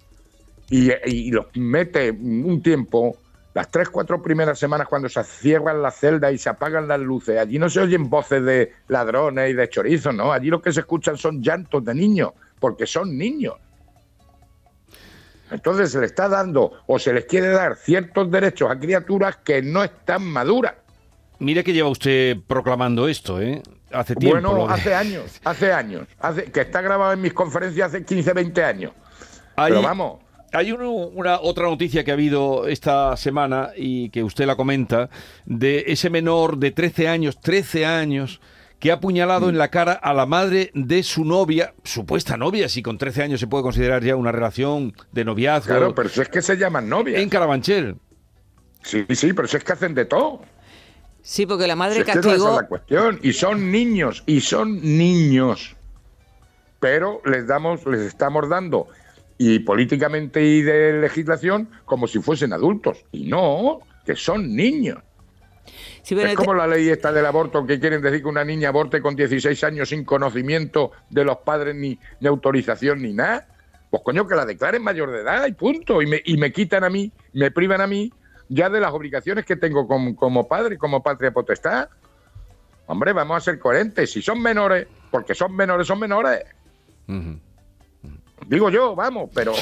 y, 0.71 0.91
y 1.05 1.31
los 1.31 1.45
mete 1.55 2.09
un 2.11 2.61
tiempo, 2.63 3.17
las 3.53 3.69
tres, 3.69 3.89
cuatro 3.89 4.21
primeras 4.21 4.57
semanas 4.57 4.87
cuando 4.87 5.09
se 5.09 5.23
cierran 5.23 5.81
las 5.83 5.97
celdas 5.99 6.33
y 6.33 6.37
se 6.37 6.49
apagan 6.49 6.87
las 6.87 6.99
luces, 6.99 7.37
allí 7.37 7.59
no 7.59 7.69
se 7.69 7.81
oyen 7.81 8.09
voces 8.09 8.43
de 8.43 8.71
ladrones 8.87 9.51
y 9.51 9.53
de 9.53 9.69
chorizos, 9.69 10.15
¿no? 10.15 10.31
Allí 10.31 10.47
lo 10.49 10.61
que 10.61 10.71
se 10.71 10.79
escuchan 10.79 11.17
son 11.17 11.43
llantos 11.43 11.83
de 11.85 11.93
niños, 11.93 12.31
porque 12.59 12.87
son 12.87 13.17
niños. 13.17 13.55
Entonces 15.51 15.91
se 15.91 15.99
le 15.99 16.05
está 16.05 16.29
dando 16.29 16.71
o 16.87 16.97
se 16.97 17.11
les 17.11 17.25
quiere 17.25 17.49
dar 17.49 17.75
ciertos 17.75 18.31
derechos 18.31 18.71
a 18.71 18.79
criaturas 18.79 19.37
que 19.43 19.61
no 19.61 19.83
están 19.83 20.23
maduras. 20.23 20.75
Mire 21.39 21.63
que 21.63 21.73
lleva 21.73 21.89
usted 21.89 22.37
proclamando 22.47 23.07
esto, 23.07 23.41
¿eh? 23.41 23.61
Hace 23.91 24.15
tiempo. 24.15 24.39
Bueno, 24.49 24.67
de- 24.67 24.73
hace 24.73 24.95
años, 24.95 25.41
hace 25.43 25.73
años, 25.73 26.07
hace, 26.19 26.45
que 26.45 26.61
está 26.61 26.79
grabado 26.81 27.11
en 27.11 27.19
mis 27.21 27.33
conferencias 27.33 27.89
hace 27.89 28.05
15, 28.05 28.31
20 28.31 28.63
años. 28.63 28.93
Hay- 29.57 29.71
Pero 29.71 29.81
vamos, 29.81 30.19
Hay 30.53 30.71
uno- 30.71 30.91
una 30.91 31.39
otra 31.39 31.65
noticia 31.65 32.03
que 32.03 32.11
ha 32.11 32.13
habido 32.15 32.67
esta 32.67 33.15
semana 33.15 33.69
y 33.75 34.09
que 34.09 34.23
usted 34.23 34.45
la 34.45 34.55
comenta 34.55 35.09
de 35.45 35.85
ese 35.87 36.09
menor 36.09 36.57
de 36.57 36.71
13 36.71 37.07
años, 37.07 37.39
13 37.39 37.85
años, 37.85 38.41
que 38.79 38.91
ha 38.91 38.95
apuñalado 38.95 39.47
en 39.49 39.57
la 39.57 39.69
cara 39.69 39.93
a 39.93 40.13
la 40.13 40.25
madre 40.25 40.71
de 40.73 41.03
su 41.03 41.23
novia, 41.23 41.73
supuesta 41.83 42.35
novia, 42.35 42.67
si 42.67 42.81
con 42.81 42.97
13 42.97 43.23
años 43.23 43.39
se 43.39 43.47
puede 43.47 43.63
considerar 43.63 44.03
ya 44.03 44.15
una 44.15 44.31
relación 44.31 44.93
de 45.11 45.23
noviazgo, 45.23 45.67
claro, 45.75 45.95
pero 45.95 46.09
si 46.09 46.19
es 46.21 46.29
que 46.29 46.41
se 46.41 46.57
llaman 46.57 46.89
novias. 46.89 47.21
en 47.21 47.29
Carabanchel. 47.29 47.95
Sí, 48.83 49.05
sí, 49.11 49.33
pero 49.33 49.47
si 49.47 49.57
es 49.57 49.63
que 49.63 49.73
hacen 49.73 49.93
de 49.93 50.05
todo. 50.05 50.41
Sí, 51.21 51.45
porque 51.45 51.67
la 51.67 51.73
Si 51.73 51.79
madre 51.79 51.99
es 51.99 52.05
que 52.05 52.11
esa 52.11 52.19
es 52.19 52.25
castigó. 52.25 52.55
la 52.59 52.67
cuestión. 52.67 53.19
Y 53.21 53.33
son 53.33 53.71
niños, 53.71 54.23
y 54.25 54.41
son 54.41 54.81
niños. 54.81 55.75
Pero 56.79 57.21
les 57.25 57.45
damos, 57.45 57.85
les 57.85 58.01
estamos 58.01 58.49
dando, 58.49 58.87
y 59.43 59.57
políticamente 59.57 60.43
y 60.43 60.61
de 60.61 60.93
legislación, 61.01 61.67
como 61.85 62.05
si 62.05 62.19
fuesen 62.19 62.53
adultos. 62.53 63.03
Y 63.11 63.25
no, 63.25 63.79
que 64.05 64.15
son 64.15 64.55
niños. 64.55 64.99
Sí, 66.03 66.13
es 66.19 66.35
como 66.35 66.53
la 66.53 66.67
ley 66.67 66.89
esta 66.89 67.11
del 67.11 67.25
aborto, 67.25 67.65
que 67.65 67.79
quieren 67.79 68.03
decir 68.03 68.21
que 68.21 68.27
una 68.27 68.45
niña 68.45 68.69
aborte 68.69 69.01
con 69.01 69.15
16 69.15 69.63
años 69.63 69.89
sin 69.89 70.05
conocimiento 70.05 70.91
de 71.09 71.25
los 71.25 71.37
padres 71.37 71.75
ni, 71.75 71.97
ni 72.19 72.27
autorización 72.27 73.01
ni 73.01 73.13
nada. 73.13 73.47
Pues 73.89 74.03
coño, 74.03 74.27
que 74.27 74.35
la 74.35 74.45
declaren 74.45 74.83
mayor 74.83 75.09
de 75.09 75.21
edad 75.21 75.47
y 75.47 75.53
punto. 75.53 76.03
Y 76.03 76.05
me, 76.05 76.21
y 76.23 76.37
me 76.37 76.51
quitan 76.51 76.83
a 76.83 76.91
mí, 76.91 77.11
me 77.33 77.49
privan 77.49 77.81
a 77.81 77.87
mí 77.87 78.13
ya 78.47 78.69
de 78.69 78.79
las 78.79 78.93
obligaciones 78.93 79.43
que 79.43 79.55
tengo 79.55 79.87
como, 79.87 80.15
como 80.15 80.47
padre, 80.47 80.77
como 80.77 81.01
patria 81.01 81.31
potestad. 81.31 81.89
Hombre, 82.85 83.11
vamos 83.11 83.37
a 83.37 83.39
ser 83.39 83.57
coherentes. 83.57 84.11
Si 84.11 84.21
son 84.21 84.39
menores, 84.39 84.85
porque 85.09 85.33
son 85.33 85.55
menores, 85.55 85.87
son 85.87 85.99
menores. 85.99 86.43
Ujú. 87.07 87.39
Digo 88.51 88.69
yo, 88.69 88.93
vamos, 88.95 89.29
pero 89.33 89.53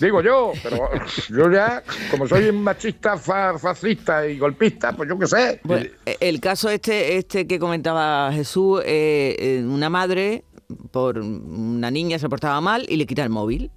digo 0.00 0.20
yo, 0.20 0.52
pero 0.62 0.90
yo 1.30 1.50
ya, 1.50 1.82
como 2.10 2.26
soy 2.26 2.48
un 2.48 2.62
machista, 2.62 3.16
fa- 3.16 3.56
fascista 3.58 4.26
y 4.26 4.38
golpista, 4.38 4.92
pues 4.92 5.08
yo 5.08 5.18
qué 5.18 5.26
sé. 5.28 5.60
Bueno, 5.62 5.88
el 6.04 6.40
caso 6.40 6.68
este, 6.68 7.16
este 7.18 7.46
que 7.46 7.58
comentaba 7.60 8.32
Jesús, 8.32 8.82
eh, 8.84 9.36
eh, 9.38 9.64
una 9.64 9.88
madre 9.88 10.44
por 10.90 11.18
una 11.18 11.90
niña 11.90 12.18
se 12.18 12.28
portaba 12.28 12.60
mal 12.60 12.84
y 12.88 12.96
le 12.96 13.06
quita 13.06 13.22
el 13.22 13.30
móvil. 13.30 13.70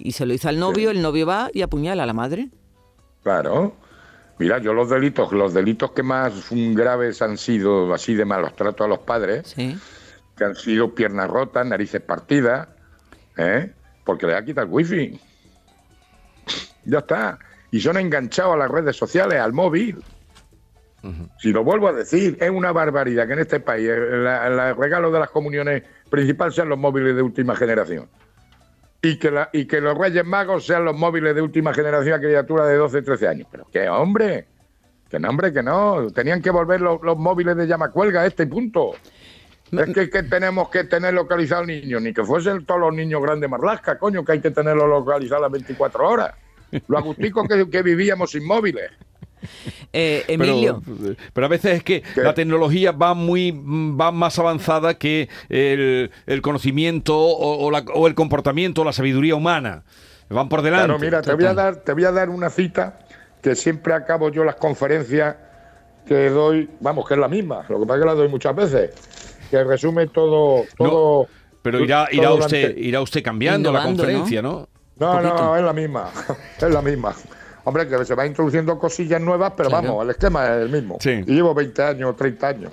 Y 0.00 0.12
se 0.12 0.26
lo 0.26 0.34
hizo 0.34 0.48
al 0.48 0.58
novio, 0.58 0.90
el 0.90 1.00
novio 1.02 1.26
va 1.26 1.48
y 1.52 1.62
apuñala 1.62 2.02
a 2.02 2.06
la 2.06 2.12
madre. 2.12 2.48
Claro. 3.22 3.74
Mira, 4.38 4.58
yo 4.58 4.72
los 4.72 4.88
delitos, 4.90 5.32
los 5.32 5.52
delitos 5.54 5.90
que 5.92 6.02
más 6.04 6.46
graves 6.50 7.20
han 7.22 7.36
sido 7.36 7.92
así 7.92 8.14
de 8.14 8.24
malos 8.24 8.54
tratos 8.54 8.84
a 8.84 8.88
los 8.88 9.00
padres, 9.00 9.48
Sí. 9.56 9.76
que 10.36 10.44
han 10.44 10.54
sido 10.54 10.94
piernas 10.94 11.28
rotas, 11.28 11.66
narices 11.66 12.00
partidas, 12.00 12.68
¿eh? 13.38 13.72
porque 14.04 14.26
le 14.26 14.34
ha 14.34 14.44
quitado 14.44 14.66
el 14.66 14.72
wifi. 14.72 15.18
Ya 16.84 16.98
está. 17.00 17.38
Y 17.70 17.80
son 17.80 17.98
enganchados 17.98 18.54
a 18.54 18.56
las 18.56 18.70
redes 18.70 18.96
sociales, 18.96 19.38
al 19.40 19.52
móvil. 19.52 20.02
Si 21.38 21.52
lo 21.52 21.62
vuelvo 21.62 21.88
a 21.88 21.92
decir, 21.92 22.36
es 22.40 22.50
una 22.50 22.72
barbaridad 22.72 23.26
que 23.26 23.34
en 23.34 23.38
este 23.40 23.60
país 23.60 23.88
el, 23.88 24.24
la- 24.24 24.70
el 24.70 24.76
regalo 24.76 25.10
de 25.10 25.20
las 25.20 25.30
comuniones 25.30 25.82
principal 26.10 26.52
sean 26.52 26.68
los 26.70 26.78
móviles 26.78 27.14
de 27.14 27.22
última 27.22 27.54
generación. 27.54 28.08
Y 29.02 29.18
que, 29.18 29.30
la- 29.30 29.48
y 29.52 29.66
que 29.66 29.80
los 29.80 29.96
Reyes 29.96 30.24
Magos 30.24 30.66
sean 30.66 30.84
los 30.84 30.96
móviles 30.96 31.34
de 31.34 31.42
última 31.42 31.72
generación 31.72 32.14
a 32.14 32.18
criaturas 32.20 32.66
de 32.68 32.76
12, 32.76 33.02
13 33.02 33.28
años. 33.28 33.48
Pero 33.50 33.66
qué 33.72 33.88
hombre, 33.88 34.46
que 35.08 35.18
no, 35.20 35.28
hombre, 35.28 35.52
que 35.52 35.62
no. 35.62 36.08
Tenían 36.10 36.42
que 36.42 36.50
volver 36.50 36.80
los, 36.80 37.00
los 37.02 37.16
móviles 37.18 37.56
de 37.56 37.66
llamacuelga 37.66 38.22
a 38.22 38.26
este 38.26 38.46
punto. 38.46 38.92
Es 39.72 39.94
que, 39.94 40.08
que 40.10 40.22
tenemos 40.22 40.68
que 40.70 40.84
tener 40.84 41.14
localizado 41.14 41.62
al 41.62 41.66
niño, 41.66 42.00
ni 42.00 42.12
que 42.14 42.24
fuesen 42.24 42.64
todos 42.64 42.80
los 42.80 42.94
niños 42.94 43.22
grandes 43.22 43.48
marlasca, 43.50 43.98
coño, 43.98 44.24
que 44.24 44.32
hay 44.32 44.40
que 44.40 44.50
tenerlo 44.50 44.86
localizado 44.86 45.42
las 45.42 45.50
24 45.52 46.08
horas. 46.08 46.34
Lo 46.86 46.98
agustico 46.98 47.44
que, 47.46 47.68
que 47.70 47.82
vivíamos 47.82 48.30
sin 48.30 48.46
móviles. 48.46 48.90
Eh, 49.92 50.24
Emilio, 50.26 50.82
Pero, 50.84 51.14
pero 51.32 51.46
a 51.46 51.48
veces 51.48 51.76
es 51.76 51.84
que 51.84 52.02
la 52.16 52.34
tecnología 52.34 52.90
va 52.90 53.14
muy 53.14 53.52
va 53.52 54.10
más 54.10 54.36
avanzada 54.40 54.94
que 54.98 55.28
el, 55.48 56.10
el 56.26 56.42
conocimiento 56.42 57.16
o, 57.16 57.64
o 57.64 57.70
la- 57.70 57.84
o 57.94 58.08
el 58.08 58.14
comportamiento, 58.16 58.82
la 58.84 58.92
sabiduría 58.92 59.36
humana. 59.36 59.84
Van 60.28 60.48
por 60.48 60.60
delante. 60.62 60.86
Claro, 60.88 60.98
mira, 60.98 61.22
te 61.22 61.32
voy 61.34 61.44
a 61.44 61.54
dar, 61.54 61.76
te 61.76 61.92
voy 61.92 62.04
a 62.04 62.10
dar 62.12 62.28
una 62.30 62.50
cita 62.50 62.98
que 63.40 63.54
siempre 63.54 63.94
acabo 63.94 64.28
yo 64.30 64.42
las 64.44 64.56
conferencias 64.56 65.36
que 66.04 66.28
doy, 66.30 66.68
vamos, 66.80 67.06
que 67.06 67.14
es 67.14 67.20
la 67.20 67.28
misma, 67.28 67.64
lo 67.68 67.78
que 67.80 67.86
pasa 67.86 67.98
es 67.98 68.02
que 68.02 68.06
la 68.06 68.14
doy 68.14 68.28
muchas 68.28 68.56
veces, 68.56 68.90
que 69.50 69.64
resume 69.64 70.06
todo, 70.08 70.64
No, 70.78 70.88
todo. 70.88 71.28
Pero 71.62 71.80
irá, 71.80 72.06
todo 72.10 72.14
irá 72.20 72.32
usted, 72.32 72.76
irá 72.76 73.00
usted 73.00 73.22
cambiando 73.22 73.72
la 73.72 73.82
conferencia, 73.84 74.40
¿no? 74.42 74.68
No, 74.96 75.20
no, 75.20 75.56
es 75.56 75.62
la 75.62 75.72
misma, 75.72 76.10
es 76.56 76.62
la 76.70 76.82
misma. 76.82 77.14
Hombre, 77.64 77.86
que 77.86 78.04
se 78.04 78.14
va 78.14 78.24
introduciendo 78.26 78.78
cosillas 78.78 79.20
nuevas, 79.20 79.52
pero 79.56 79.68
Claro. 79.68 79.88
vamos, 79.88 80.04
el 80.04 80.10
esquema 80.10 80.46
es 80.46 80.62
el 80.62 80.68
mismo. 80.70 80.96
Sí. 81.00 81.22
Y 81.26 81.34
llevo 81.34 81.52
20 81.54 81.82
años, 81.82 82.16
30 82.16 82.48
años. 82.48 82.72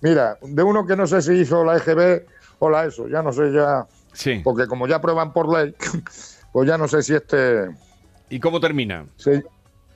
Mira, 0.00 0.38
de 0.40 0.62
uno 0.62 0.86
que 0.86 0.94
no 0.96 1.06
sé 1.06 1.22
si 1.22 1.32
hizo 1.34 1.64
la 1.64 1.76
EGB 1.78 2.24
o 2.60 2.70
la 2.70 2.84
ESO, 2.86 3.08
ya 3.08 3.22
no 3.22 3.32
sé 3.32 3.52
ya, 3.52 3.86
Sí. 4.12 4.40
porque 4.44 4.66
como 4.66 4.86
ya 4.86 5.00
prueban 5.00 5.32
por 5.32 5.52
ley, 5.52 5.74
pues 6.52 6.68
ya 6.68 6.78
no 6.78 6.86
sé 6.88 7.02
si 7.02 7.14
este... 7.14 7.68
¿Y 8.30 8.38
cómo 8.40 8.60
termina? 8.60 9.06
Se- 9.16 9.44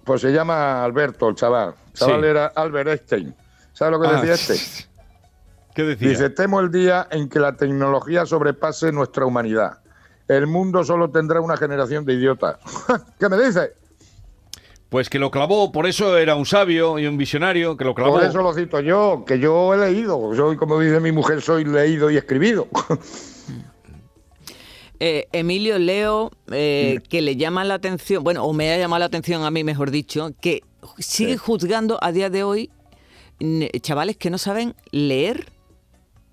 pues 0.04 0.21
se 0.23 0.30
llama 0.33 0.83
Alberto, 0.83 1.28
el 1.28 1.35
chaval. 1.37 1.75
El 1.88 1.92
chaval 1.92 2.21
Sí. 2.23 2.26
era 2.26 2.47
Albert 2.47 2.88
Einstein. 2.88 3.35
¿Sabes 3.73 3.92
lo 3.92 4.00
que 4.00 4.09
Ah, 4.09 4.21
decía 4.21 4.35
este? 4.35 4.88
¿Qué 5.74 5.84
decía? 5.84 6.08
Dice, 6.08 6.30
temo 6.30 6.60
el 6.60 6.70
día 6.70 7.06
en 7.10 7.28
que 7.28 7.38
la 7.38 7.56
tecnología 7.56 8.26
sobrepase 8.26 8.92
nuestra 8.92 9.24
humanidad. 9.24 9.78
El 10.28 10.46
mundo 10.46 10.84
solo 10.84 11.10
tendrá 11.10 11.40
una 11.40 11.56
generación 11.56 12.04
de 12.04 12.14
idiotas. 12.14 12.56
¿Qué 13.18 13.28
me 13.28 13.36
dice? 13.36 13.72
Pues 14.88 15.08
que 15.08 15.20
lo 15.20 15.30
clavó, 15.30 15.70
por 15.70 15.86
eso 15.86 16.18
era 16.18 16.34
un 16.34 16.46
sabio 16.46 16.98
y 16.98 17.06
un 17.06 17.16
visionario, 17.16 17.76
que 17.76 17.84
lo 17.84 17.94
clavó. 17.94 18.14
Por 18.14 18.24
eso 18.24 18.42
lo 18.42 18.52
cito 18.52 18.80
yo, 18.80 19.24
que 19.24 19.38
yo 19.38 19.72
he 19.72 19.78
leído. 19.78 20.34
Soy, 20.34 20.56
como 20.56 20.80
dice 20.80 20.98
mi 20.98 21.12
mujer, 21.12 21.42
soy 21.42 21.64
leído 21.64 22.10
y 22.10 22.16
escribido. 22.16 22.66
eh, 25.00 25.28
Emilio 25.30 25.78
Leo, 25.78 26.32
eh, 26.50 26.98
que 27.08 27.22
le 27.22 27.36
llama 27.36 27.64
la 27.64 27.74
atención, 27.74 28.24
bueno, 28.24 28.44
o 28.44 28.52
me 28.52 28.72
ha 28.72 28.78
llamado 28.78 28.98
la 28.98 29.06
atención 29.06 29.44
a 29.44 29.50
mí, 29.52 29.62
mejor 29.62 29.92
dicho, 29.92 30.32
que 30.40 30.62
sigue 30.98 31.36
juzgando 31.36 31.96
a 32.02 32.10
día 32.10 32.28
de 32.28 32.42
hoy 32.42 32.70
chavales 33.80 34.16
que 34.16 34.30
no 34.30 34.38
saben 34.38 34.74
leer. 34.90 35.46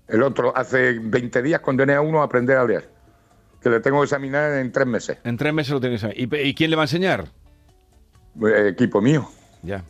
El 0.08 0.22
otro, 0.22 0.56
hace 0.56 0.98
20 0.98 1.42
días 1.42 1.60
condené 1.60 1.94
a 1.94 2.00
uno 2.00 2.22
a 2.22 2.24
aprender 2.24 2.56
a 2.56 2.64
leer. 2.64 2.88
Que 3.60 3.68
le 3.70 3.80
tengo 3.80 3.98
que 4.00 4.04
examinar 4.04 4.52
en 4.58 4.70
tres 4.72 4.86
meses. 4.86 5.18
En 5.24 5.36
tres 5.36 5.52
meses 5.52 5.72
lo 5.72 5.80
tiene 5.80 5.96
que 5.96 6.00
saber. 6.00 6.18
¿Y, 6.18 6.34
y 6.48 6.54
quién 6.54 6.70
le 6.70 6.76
va 6.76 6.82
a 6.82 6.84
enseñar? 6.84 7.26
Eh, 8.46 8.68
equipo 8.68 9.00
mío. 9.00 9.28
Ya. 9.62 9.84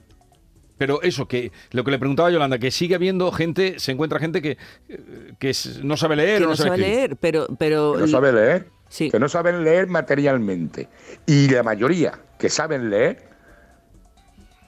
Pero 0.78 1.02
eso, 1.02 1.26
que 1.28 1.52
lo 1.72 1.84
que 1.84 1.90
le 1.90 1.98
preguntaba 1.98 2.28
a 2.28 2.32
Yolanda, 2.32 2.58
que 2.58 2.70
sigue 2.70 2.94
habiendo 2.94 3.30
gente, 3.32 3.78
se 3.78 3.92
encuentra 3.92 4.18
gente 4.20 4.40
que, 4.40 4.56
que 5.38 5.52
no 5.82 5.96
sabe 5.96 6.16
leer 6.16 6.38
que 6.38 6.44
o 6.44 6.46
no, 6.46 6.52
no 6.52 6.56
sabe 6.56 6.78
leer, 6.78 7.16
pero... 7.16 7.46
pero 7.58 7.94
que 7.94 8.00
no 8.02 8.06
sabe 8.08 8.32
leer, 8.32 8.68
Sí. 8.88 9.10
que 9.10 9.18
no 9.18 9.28
saben 9.28 9.64
leer 9.64 9.87
materialmente. 9.88 10.88
Y 11.26 11.48
la 11.50 11.62
mayoría 11.62 12.18
que 12.38 12.48
saben 12.48 12.88
leer, 12.90 13.28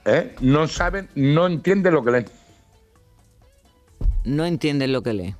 ¿eh? 0.04 0.35
no 0.40 0.66
saben, 0.69 1.09
no 1.14 1.47
entienden 1.47 1.95
lo 1.95 2.04
que 2.04 2.11
leen. 2.11 2.26
no 4.25 4.45
entienden 4.45 4.92
lo 4.92 5.02
que 5.02 5.12
lee. 5.14 5.35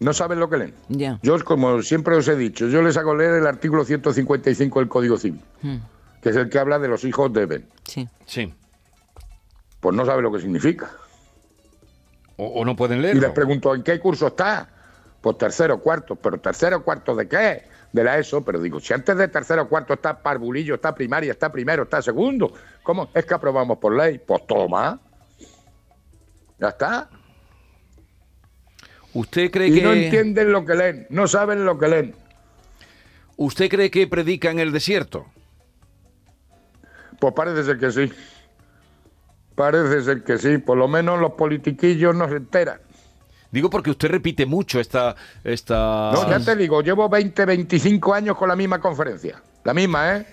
No 0.00 0.12
saben 0.12 0.38
lo 0.38 0.48
que 0.48 0.58
leen. 0.58 0.74
Ya. 0.88 1.18
Yo, 1.22 1.42
como 1.44 1.82
siempre 1.82 2.14
os 2.16 2.28
he 2.28 2.36
dicho, 2.36 2.68
yo 2.68 2.82
les 2.82 2.96
hago 2.96 3.14
leer 3.16 3.34
el 3.34 3.46
artículo 3.46 3.84
155 3.84 4.78
del 4.78 4.88
Código 4.88 5.18
Civil, 5.18 5.40
Mm, 5.62 5.76
que 6.22 6.28
es 6.30 6.36
el 6.36 6.48
que 6.48 6.58
habla 6.58 6.78
de 6.78 6.88
los 6.88 7.04
hijos 7.04 7.32
deben. 7.32 7.66
sí. 7.84 8.08
Sí. 8.26 8.54
Pues 9.80 9.94
no 9.96 10.04
sabe 10.04 10.22
lo 10.22 10.32
que 10.32 10.40
significa. 10.40 10.90
O, 12.36 12.46
o 12.46 12.64
no 12.64 12.74
pueden 12.76 12.98
Y 12.98 13.02
leer. 13.02 13.16
les 13.16 13.30
pregunto, 13.30 13.74
¿en 13.74 13.82
qué 13.84 13.98
curso 14.00 14.26
está? 14.28 14.68
Pues 15.20 15.38
tercero, 15.38 15.78
cuarto. 15.80 16.16
¿Pero 16.16 16.38
tercero, 16.38 16.82
cuarto 16.84 17.14
de 17.14 17.28
qué? 17.28 17.62
De 17.92 18.02
la 18.04 18.18
ESO. 18.18 18.44
Pero 18.44 18.60
digo, 18.60 18.78
si 18.80 18.92
antes 18.92 19.16
de 19.16 19.28
tercero, 19.28 19.68
cuarto 19.68 19.94
está 19.94 20.20
parvulillo, 20.20 20.74
está 20.74 20.94
primaria, 20.94 21.30
está 21.32 21.50
primero, 21.52 21.84
está 21.84 22.02
segundo, 22.02 22.52
¿cómo 22.82 23.08
es 23.14 23.24
que 23.24 23.34
aprobamos 23.34 23.78
por 23.78 23.96
ley? 23.96 24.18
Pues 24.24 24.46
toma. 24.48 25.00
Ya 26.58 26.68
está. 26.68 27.08
¿Usted 29.14 29.50
cree 29.50 29.68
Y 29.68 29.74
que 29.74 29.82
no 29.82 29.92
entienden 29.92 30.52
lo 30.52 30.64
que 30.64 30.74
leen, 30.74 31.06
no 31.10 31.26
saben 31.26 31.64
lo 31.64 31.78
que 31.78 31.88
leen. 31.88 32.14
usted 33.36 33.68
cree 33.68 33.90
que 33.90 34.06
predica 34.06 34.50
en 34.50 34.58
el 34.58 34.72
desierto? 34.72 35.26
Pues 37.18 37.32
parece 37.34 37.64
ser 37.64 37.78
que 37.78 37.90
sí. 37.90 38.12
Parece 39.54 40.02
ser 40.02 40.22
que 40.22 40.38
sí. 40.38 40.58
Por 40.58 40.76
lo 40.76 40.86
menos 40.88 41.18
los 41.18 41.32
politiquillos 41.32 42.14
no 42.14 42.28
se 42.28 42.36
enteran. 42.36 42.80
Digo 43.50 43.70
porque 43.70 43.90
usted 43.90 44.08
repite 44.10 44.44
mucho 44.46 44.78
esta 44.78 45.16
esta 45.42 46.10
No, 46.12 46.28
ya 46.30 46.38
te 46.38 46.54
digo, 46.54 46.82
llevo 46.82 47.08
20, 47.08 47.46
25 47.46 48.12
años 48.14 48.36
con 48.36 48.48
la 48.48 48.54
misma 48.54 48.78
conferencia. 48.78 49.42
La 49.64 49.72
misma, 49.74 50.16
¿eh? 50.18 50.26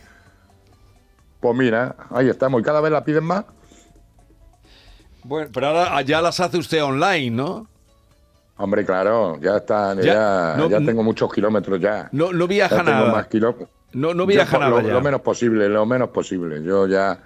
Pues 1.40 1.56
mira, 1.58 1.96
ahí 2.12 2.28
estamos. 2.30 2.60
Y 2.62 2.64
cada 2.64 2.82
vez 2.82 2.92
la 2.92 3.04
piden 3.04 3.24
más. 3.24 3.46
Bueno, 5.24 5.50
pero 5.54 5.68
ahora 5.68 6.02
ya 6.02 6.22
las 6.22 6.40
hace 6.40 6.58
usted 6.58 6.84
online, 6.84 7.32
¿no? 7.32 7.68
Hombre, 8.58 8.86
claro, 8.86 9.38
ya 9.42 9.58
está, 9.58 9.94
ya, 9.96 10.02
Ya, 10.04 10.54
no, 10.58 10.70
ya 10.70 10.80
no- 10.80 10.86
tengo 10.86 11.04
muchos 11.04 11.32
kilómetros 11.34 11.80
ya. 11.80 12.08
No, 12.14 12.32
no 12.32 12.48
viaja 12.48 12.78
ya 12.78 12.84
tengo 12.86 13.00
nada. 13.00 13.12
más 13.12 13.28
kilómetros. 13.28 13.70
No, 13.94 14.14
no 14.14 14.26
viaja 14.26 14.54
Yo, 14.54 14.60
nada 14.60 14.82
lo, 14.82 14.88
ya. 14.88 14.94
lo 14.94 15.02
menos 15.02 15.22
posible, 15.22 15.68
lo 15.70 15.86
menos 15.86 16.10
posible. 16.10 16.64
Yo 16.64 16.88
ya, 16.88 17.18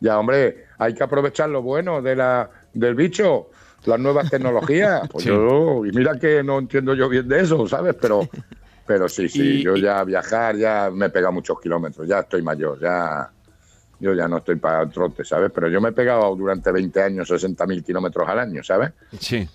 ya, 0.00 0.18
hombre, 0.18 0.66
hay 0.78 0.94
que 0.94 1.02
aprovechar 1.02 1.48
lo 1.48 1.62
bueno 1.62 2.02
de 2.02 2.16
la, 2.16 2.50
del 2.74 2.94
bicho, 2.94 3.48
las 3.86 3.98
nuevas 3.98 4.28
tecnologías. 4.30 5.08
Pues 5.10 5.24
Sí. 5.24 5.30
yo, 5.30 5.86
y 5.86 5.92
mira 5.92 6.18
que 6.18 6.42
no 6.42 6.58
entiendo 6.58 6.94
yo 6.94 7.08
bien 7.08 7.28
de 7.28 7.40
eso, 7.40 7.66
¿sabes? 7.66 7.94
Pero, 8.00 8.20
pero 8.86 9.08
sí, 9.08 9.28
sí, 9.28 9.60
Y- 9.60 9.62
yo 9.64 9.76
ya 9.76 10.04
viajar, 10.04 10.56
ya 10.56 10.90
me 10.92 11.06
he 11.06 11.10
pegado 11.10 11.32
muchos 11.32 11.58
kilómetros, 11.60 12.06
ya 12.06 12.20
estoy 12.20 12.42
mayor, 12.42 12.78
ya, 12.80 13.30
Yo 14.00 14.12
ya 14.12 14.28
no 14.28 14.38
estoy 14.38 14.56
para 14.56 14.82
el 14.82 14.90
trote, 14.90 15.24
¿sabes? 15.24 15.50
Pero 15.54 15.68
yo 15.68 15.80
me 15.80 15.88
he 15.90 15.92
pegado 15.92 16.34
durante 16.36 16.70
20 16.70 17.00
años 17.00 17.30
60.000 17.30 17.82
kilómetros 17.82 18.28
al 18.28 18.38
año, 18.40 18.62
¿sabes? 18.62 18.90
Sí. 19.18 19.48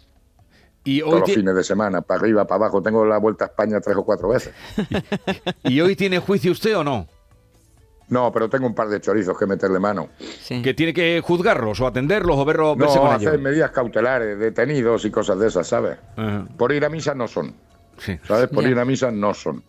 Y 0.83 1.01
Todos 1.01 1.13
hoy, 1.13 1.19
los 1.19 1.29
ti- 1.29 1.36
fines 1.36 1.55
de 1.55 1.63
semana, 1.63 2.01
para 2.01 2.19
arriba, 2.21 2.45
para 2.45 2.55
abajo. 2.65 2.81
Tengo 2.81 3.05
la 3.05 3.17
vuelta 3.17 3.45
a 3.45 3.48
España 3.50 3.79
tres 3.81 3.98
o 3.98 4.03
cuatro 4.03 4.29
veces. 4.29 4.53
¿Y 5.63 5.81
hoy 5.81 5.95
tiene 5.95 6.19
juicio 6.19 6.51
usted 6.51 6.75
o 6.77 6.83
no? 6.83 7.07
No, 8.07 8.31
pero 8.31 8.50
tengo 8.50 8.65
un 8.65 8.74
par 8.74 8.88
de 8.89 9.00
chorizos 9.00 9.38
que 9.38 9.45
meterle 9.45 9.77
mano. 9.79 10.09
Sí. 10.41 10.62
¿Que 10.63 10.74
tiene 10.74 10.93
que 10.95 11.21
juzgarlos 11.24 11.79
o 11.81 11.86
atenderlos 11.86 12.38
o 12.38 12.45
verlo, 12.45 12.75
verse 12.75 12.95
No, 12.95 13.01
con 13.03 13.12
hacer 13.13 13.29
ellos? 13.29 13.41
medidas 13.41 13.69
cautelares, 13.71 14.39
detenidos 14.39 15.05
y 15.05 15.12
cosas 15.12 15.38
de 15.38 15.48
esas, 15.48 15.67
¿sabes? 15.67 15.98
Ajá, 16.17 16.48
Por 16.57 16.71
ir 16.71 16.83
a 16.86 16.89
misa 16.89 17.13
no 17.13 17.27
son, 17.27 17.53
sí. 18.00 18.17
¿sabes? 18.27 18.48
Por 18.48 18.63
Ya. 18.63 18.69
ir 18.71 18.79
a 18.79 18.86
misa 18.86 19.12
no 19.12 19.33
son. 19.36 19.63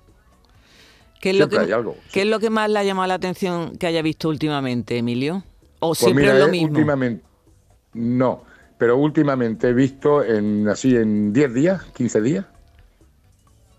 ¿Qué 1.21 1.31
es, 1.31 1.37
lo 1.39 1.51
que, 1.51 1.59
hay 1.59 1.71
algo, 1.71 1.97
¿Qué 2.13 2.23
es 2.23 2.27
lo 2.29 2.41
que 2.41 2.49
más 2.49 2.71
le 2.71 2.79
ha 2.79 2.83
llamado 2.85 3.09
la 3.09 3.15
atención 3.15 3.77
que 3.77 3.87
haya 3.87 4.01
visto 4.01 4.31
últimamente, 4.31 4.97
Emilio? 4.97 5.43
¿O 5.81 5.89
Pues 5.89 5.99
siempre 5.99 6.23
mira, 6.25 6.35
es 6.37 6.41
lo 6.41 6.47
eh, 6.47 6.51
mismo? 6.51 6.69
últimamente, 6.69 7.23
no, 7.93 8.43
pero 8.81 8.97
últimamente 8.97 9.69
he 9.69 9.75
visto 9.75 10.25
en 10.25 10.67
así 10.67 10.97
en 10.97 11.33
10 11.35 11.53
días, 11.53 11.85
15 11.95 12.21
días, 12.23 12.47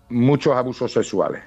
muchos 0.08 0.54
abusos 0.54 0.92
sexuales 0.92 1.42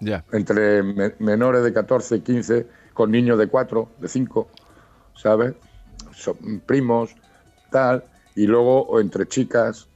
Ya. 0.00 0.24
entre 0.32 0.82
me- 0.84 1.14
menores 1.18 1.64
de 1.64 1.72
14, 1.72 2.22
15, 2.22 2.66
con 2.94 3.10
niños 3.10 3.38
de 3.38 3.48
4, 3.48 3.88
de 3.98 4.08
5, 4.08 4.48
¿sabes? 5.16 5.54
Son 6.12 6.36
primos, 6.64 7.14
tal, 7.70 8.04
y 8.36 8.46
luego 8.46 9.00
entre 9.00 9.26
chicas, 9.26 9.88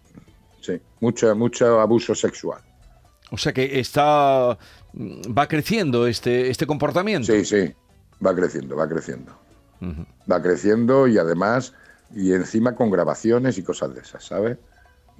sí, 0.60 0.80
mucho, 1.00 1.34
mucho 1.36 1.80
abuso 1.80 2.14
sexual. 2.14 2.60
O 3.30 3.38
sea 3.38 3.52
que 3.52 3.78
está 3.78 4.58
mm, 4.94 5.20
va 5.38 5.46
creciendo 5.46 6.06
este 6.08 6.50
este 6.50 6.66
comportamiento. 6.66 7.32
Sí, 7.32 7.44
sí, 7.44 7.72
va 8.26 8.34
creciendo, 8.34 8.74
va 8.76 8.88
creciendo. 8.88 9.32
Va 10.30 10.42
creciendo 10.42 11.06
y 11.06 11.18
además, 11.18 11.74
y 12.14 12.32
encima 12.32 12.74
con 12.74 12.90
grabaciones 12.90 13.58
y 13.58 13.62
cosas 13.62 13.94
de 13.94 14.00
esas, 14.00 14.24
¿sabes? 14.24 14.58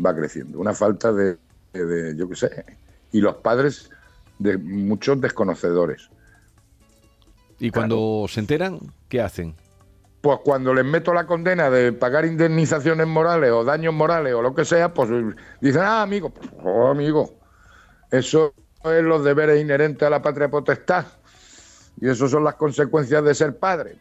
Va 0.05 0.15
creciendo. 0.15 0.59
Una 0.59 0.75
falta 0.75 1.13
de, 1.13 1.39
de- 1.73 1.87
de, 1.87 2.17
yo 2.17 2.29
qué 2.29 2.37
sé. 2.37 2.65
Y 3.13 3.21
los 3.21 3.37
padres, 3.37 3.91
de 4.39 4.57
muchos 4.59 5.21
desconocedores. 5.21 6.11
Y 7.59 7.71
cuando 7.71 8.27
se 8.29 8.41
enteran, 8.41 8.79
¿qué 9.09 9.21
hacen? 9.21 9.55
Pues 10.23 10.39
cuando 10.45 10.75
les 10.75 10.85
meto 10.85 11.15
la 11.15 11.27
condena 11.27 11.71
de 11.71 11.93
pagar 11.93 12.27
indemnizaciones 12.27 13.07
morales 13.07 13.51
o 13.53 13.65
daños 13.65 13.95
morales 13.95 14.35
o 14.35 14.43
lo 14.43 14.55
que 14.55 14.65
sea, 14.65 14.93
pues 14.93 15.09
dicen, 15.61 15.83
ah, 15.83 16.03
amigo, 16.03 16.33
oh, 16.63 16.89
amigo, 16.89 17.39
eso 18.11 18.53
es 18.85 19.03
los 19.03 19.25
deberes 19.25 19.61
inherentes 19.61 20.07
a 20.07 20.11
la 20.11 20.21
patria 20.23 20.51
potestad. 20.51 21.07
Y 22.01 22.09
eso 22.09 22.29
son 22.29 22.45
las 22.45 22.55
consecuencias 22.55 23.23
de 23.25 23.35
ser 23.35 23.59
padre. 23.59 23.99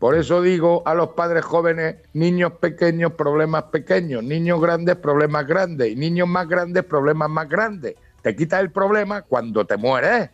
Por 0.00 0.16
eso 0.16 0.40
digo 0.40 0.82
a 0.86 0.94
los 0.94 1.10
padres 1.10 1.44
jóvenes, 1.44 1.96
niños 2.14 2.52
pequeños, 2.54 3.12
problemas 3.12 3.64
pequeños, 3.64 4.24
niños 4.24 4.58
grandes, 4.58 4.96
problemas 4.96 5.46
grandes, 5.46 5.92
y 5.92 5.94
niños 5.94 6.26
más 6.26 6.48
grandes, 6.48 6.84
problemas 6.84 7.28
más 7.28 7.46
grandes. 7.46 7.96
Te 8.22 8.34
quitas 8.34 8.60
el 8.60 8.70
problema 8.70 9.20
cuando 9.20 9.66
te 9.66 9.76
mueres. 9.76 10.30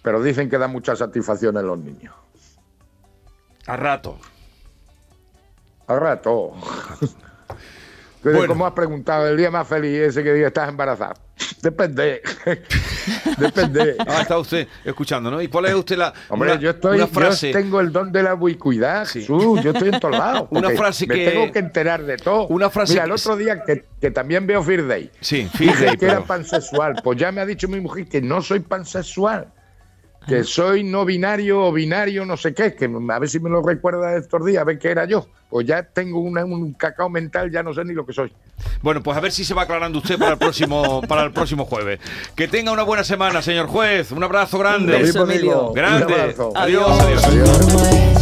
Pero 0.00 0.22
dicen 0.22 0.48
que 0.48 0.56
da 0.56 0.66
mucha 0.66 0.96
satisfacción 0.96 1.58
en 1.58 1.66
los 1.66 1.78
niños. 1.78 2.14
A 3.66 3.76
rato. 3.76 4.16
A 5.86 5.96
rato. 5.96 6.54
Entonces, 6.54 7.16
Bueno. 8.22 8.46
¿Cómo 8.48 8.66
has 8.66 8.72
preguntado 8.72 9.28
el 9.28 9.36
día 9.36 9.50
más 9.50 9.68
feliz 9.68 10.00
ese 10.00 10.24
que 10.24 10.32
diga 10.32 10.48
estás 10.48 10.70
embarazada? 10.70 11.14
Depende. 11.62 12.22
Depende. 13.38 13.96
Ah, 14.06 14.22
está 14.22 14.38
usted 14.38 14.66
escuchando, 14.84 15.30
¿no? 15.30 15.40
¿Y 15.42 15.48
cuál 15.48 15.66
es 15.66 15.74
usted 15.74 15.96
la 15.96 16.12
Hombre, 16.28 16.52
una, 16.52 16.60
yo 16.60 16.70
estoy, 16.70 16.96
una 16.96 17.06
frase? 17.06 17.48
yo 17.52 17.58
tengo 17.58 17.80
el 17.80 17.92
don 17.92 18.12
de 18.12 18.22
la 18.22 18.34
ubicuidad, 18.34 19.06
Jesús, 19.06 19.62
yo 19.62 19.70
estoy 19.70 19.88
en 19.90 20.00
todos 20.00 20.16
lados. 20.18 20.48
Una 20.50 20.70
frase 20.70 21.06
me 21.06 21.14
que- 21.14 21.30
tengo 21.30 21.52
que 21.52 21.58
enterar 21.58 22.02
de 22.04 22.16
todo. 22.16 22.46
Una 22.48 22.70
frase 22.70 22.94
Mira, 22.94 23.04
el 23.04 23.12
otro 23.12 23.36
día 23.36 23.62
que, 23.64 23.84
que 24.00 24.10
también 24.10 24.46
veo 24.46 24.62
Fear 24.62 24.86
Day. 24.86 25.10
Sí, 25.20 25.48
Dije 25.58 25.72
fíjate, 25.72 25.98
que 25.98 26.06
era 26.06 26.20
pansexual. 26.22 27.00
Pues 27.02 27.18
ya 27.18 27.32
me 27.32 27.40
ha 27.40 27.46
dicho 27.46 27.68
mi 27.68 27.80
mujer 27.80 28.06
que 28.06 28.20
no 28.20 28.42
soy 28.42 28.60
pansexual. 28.60 29.52
Que 30.26 30.42
soy 30.44 30.82
no 30.82 31.04
binario 31.04 31.62
o 31.64 31.72
binario, 31.72 32.24
no 32.26 32.36
sé 32.36 32.52
qué. 32.52 32.74
Que 32.74 32.90
a 33.10 33.18
ver 33.18 33.28
si 33.28 33.38
me 33.38 33.48
lo 33.48 33.62
recuerda 33.62 34.16
estos 34.16 34.44
días, 34.44 34.60
a 34.62 34.64
ver 34.64 34.78
qué 34.78 34.90
era 34.90 35.04
yo. 35.04 35.26
Pues 35.48 35.66
ya 35.66 35.82
tengo 35.84 36.18
una- 36.20 36.44
un 36.44 36.72
cacao 36.72 37.08
mental, 37.08 37.50
ya 37.52 37.62
no 37.62 37.72
sé 37.72 37.84
ni 37.84 37.94
lo 37.94 38.04
que 38.04 38.12
soy. 38.12 38.32
Bueno, 38.82 39.02
pues 39.02 39.16
a 39.16 39.20
ver 39.20 39.30
si 39.30 39.44
se 39.44 39.54
va 39.54 39.62
aclarando 39.62 39.98
usted 39.98 40.18
para 40.18 40.32
el 40.32 40.38
próximo 40.38 41.00
para 41.08 41.22
el 41.22 41.32
próximo 41.32 41.64
jueves. 41.64 42.00
Que 42.34 42.48
tenga 42.48 42.72
una 42.72 42.82
buena 42.82 43.04
semana, 43.04 43.40
señor 43.42 43.68
juez. 43.68 44.10
Un 44.10 44.24
abrazo 44.24 44.58
grande. 44.58 44.98
beso. 44.98 45.24
Un 45.70 45.78
abrazo. 45.78 46.52
Adiós, 46.56 47.00
Adiós. 47.24 48.15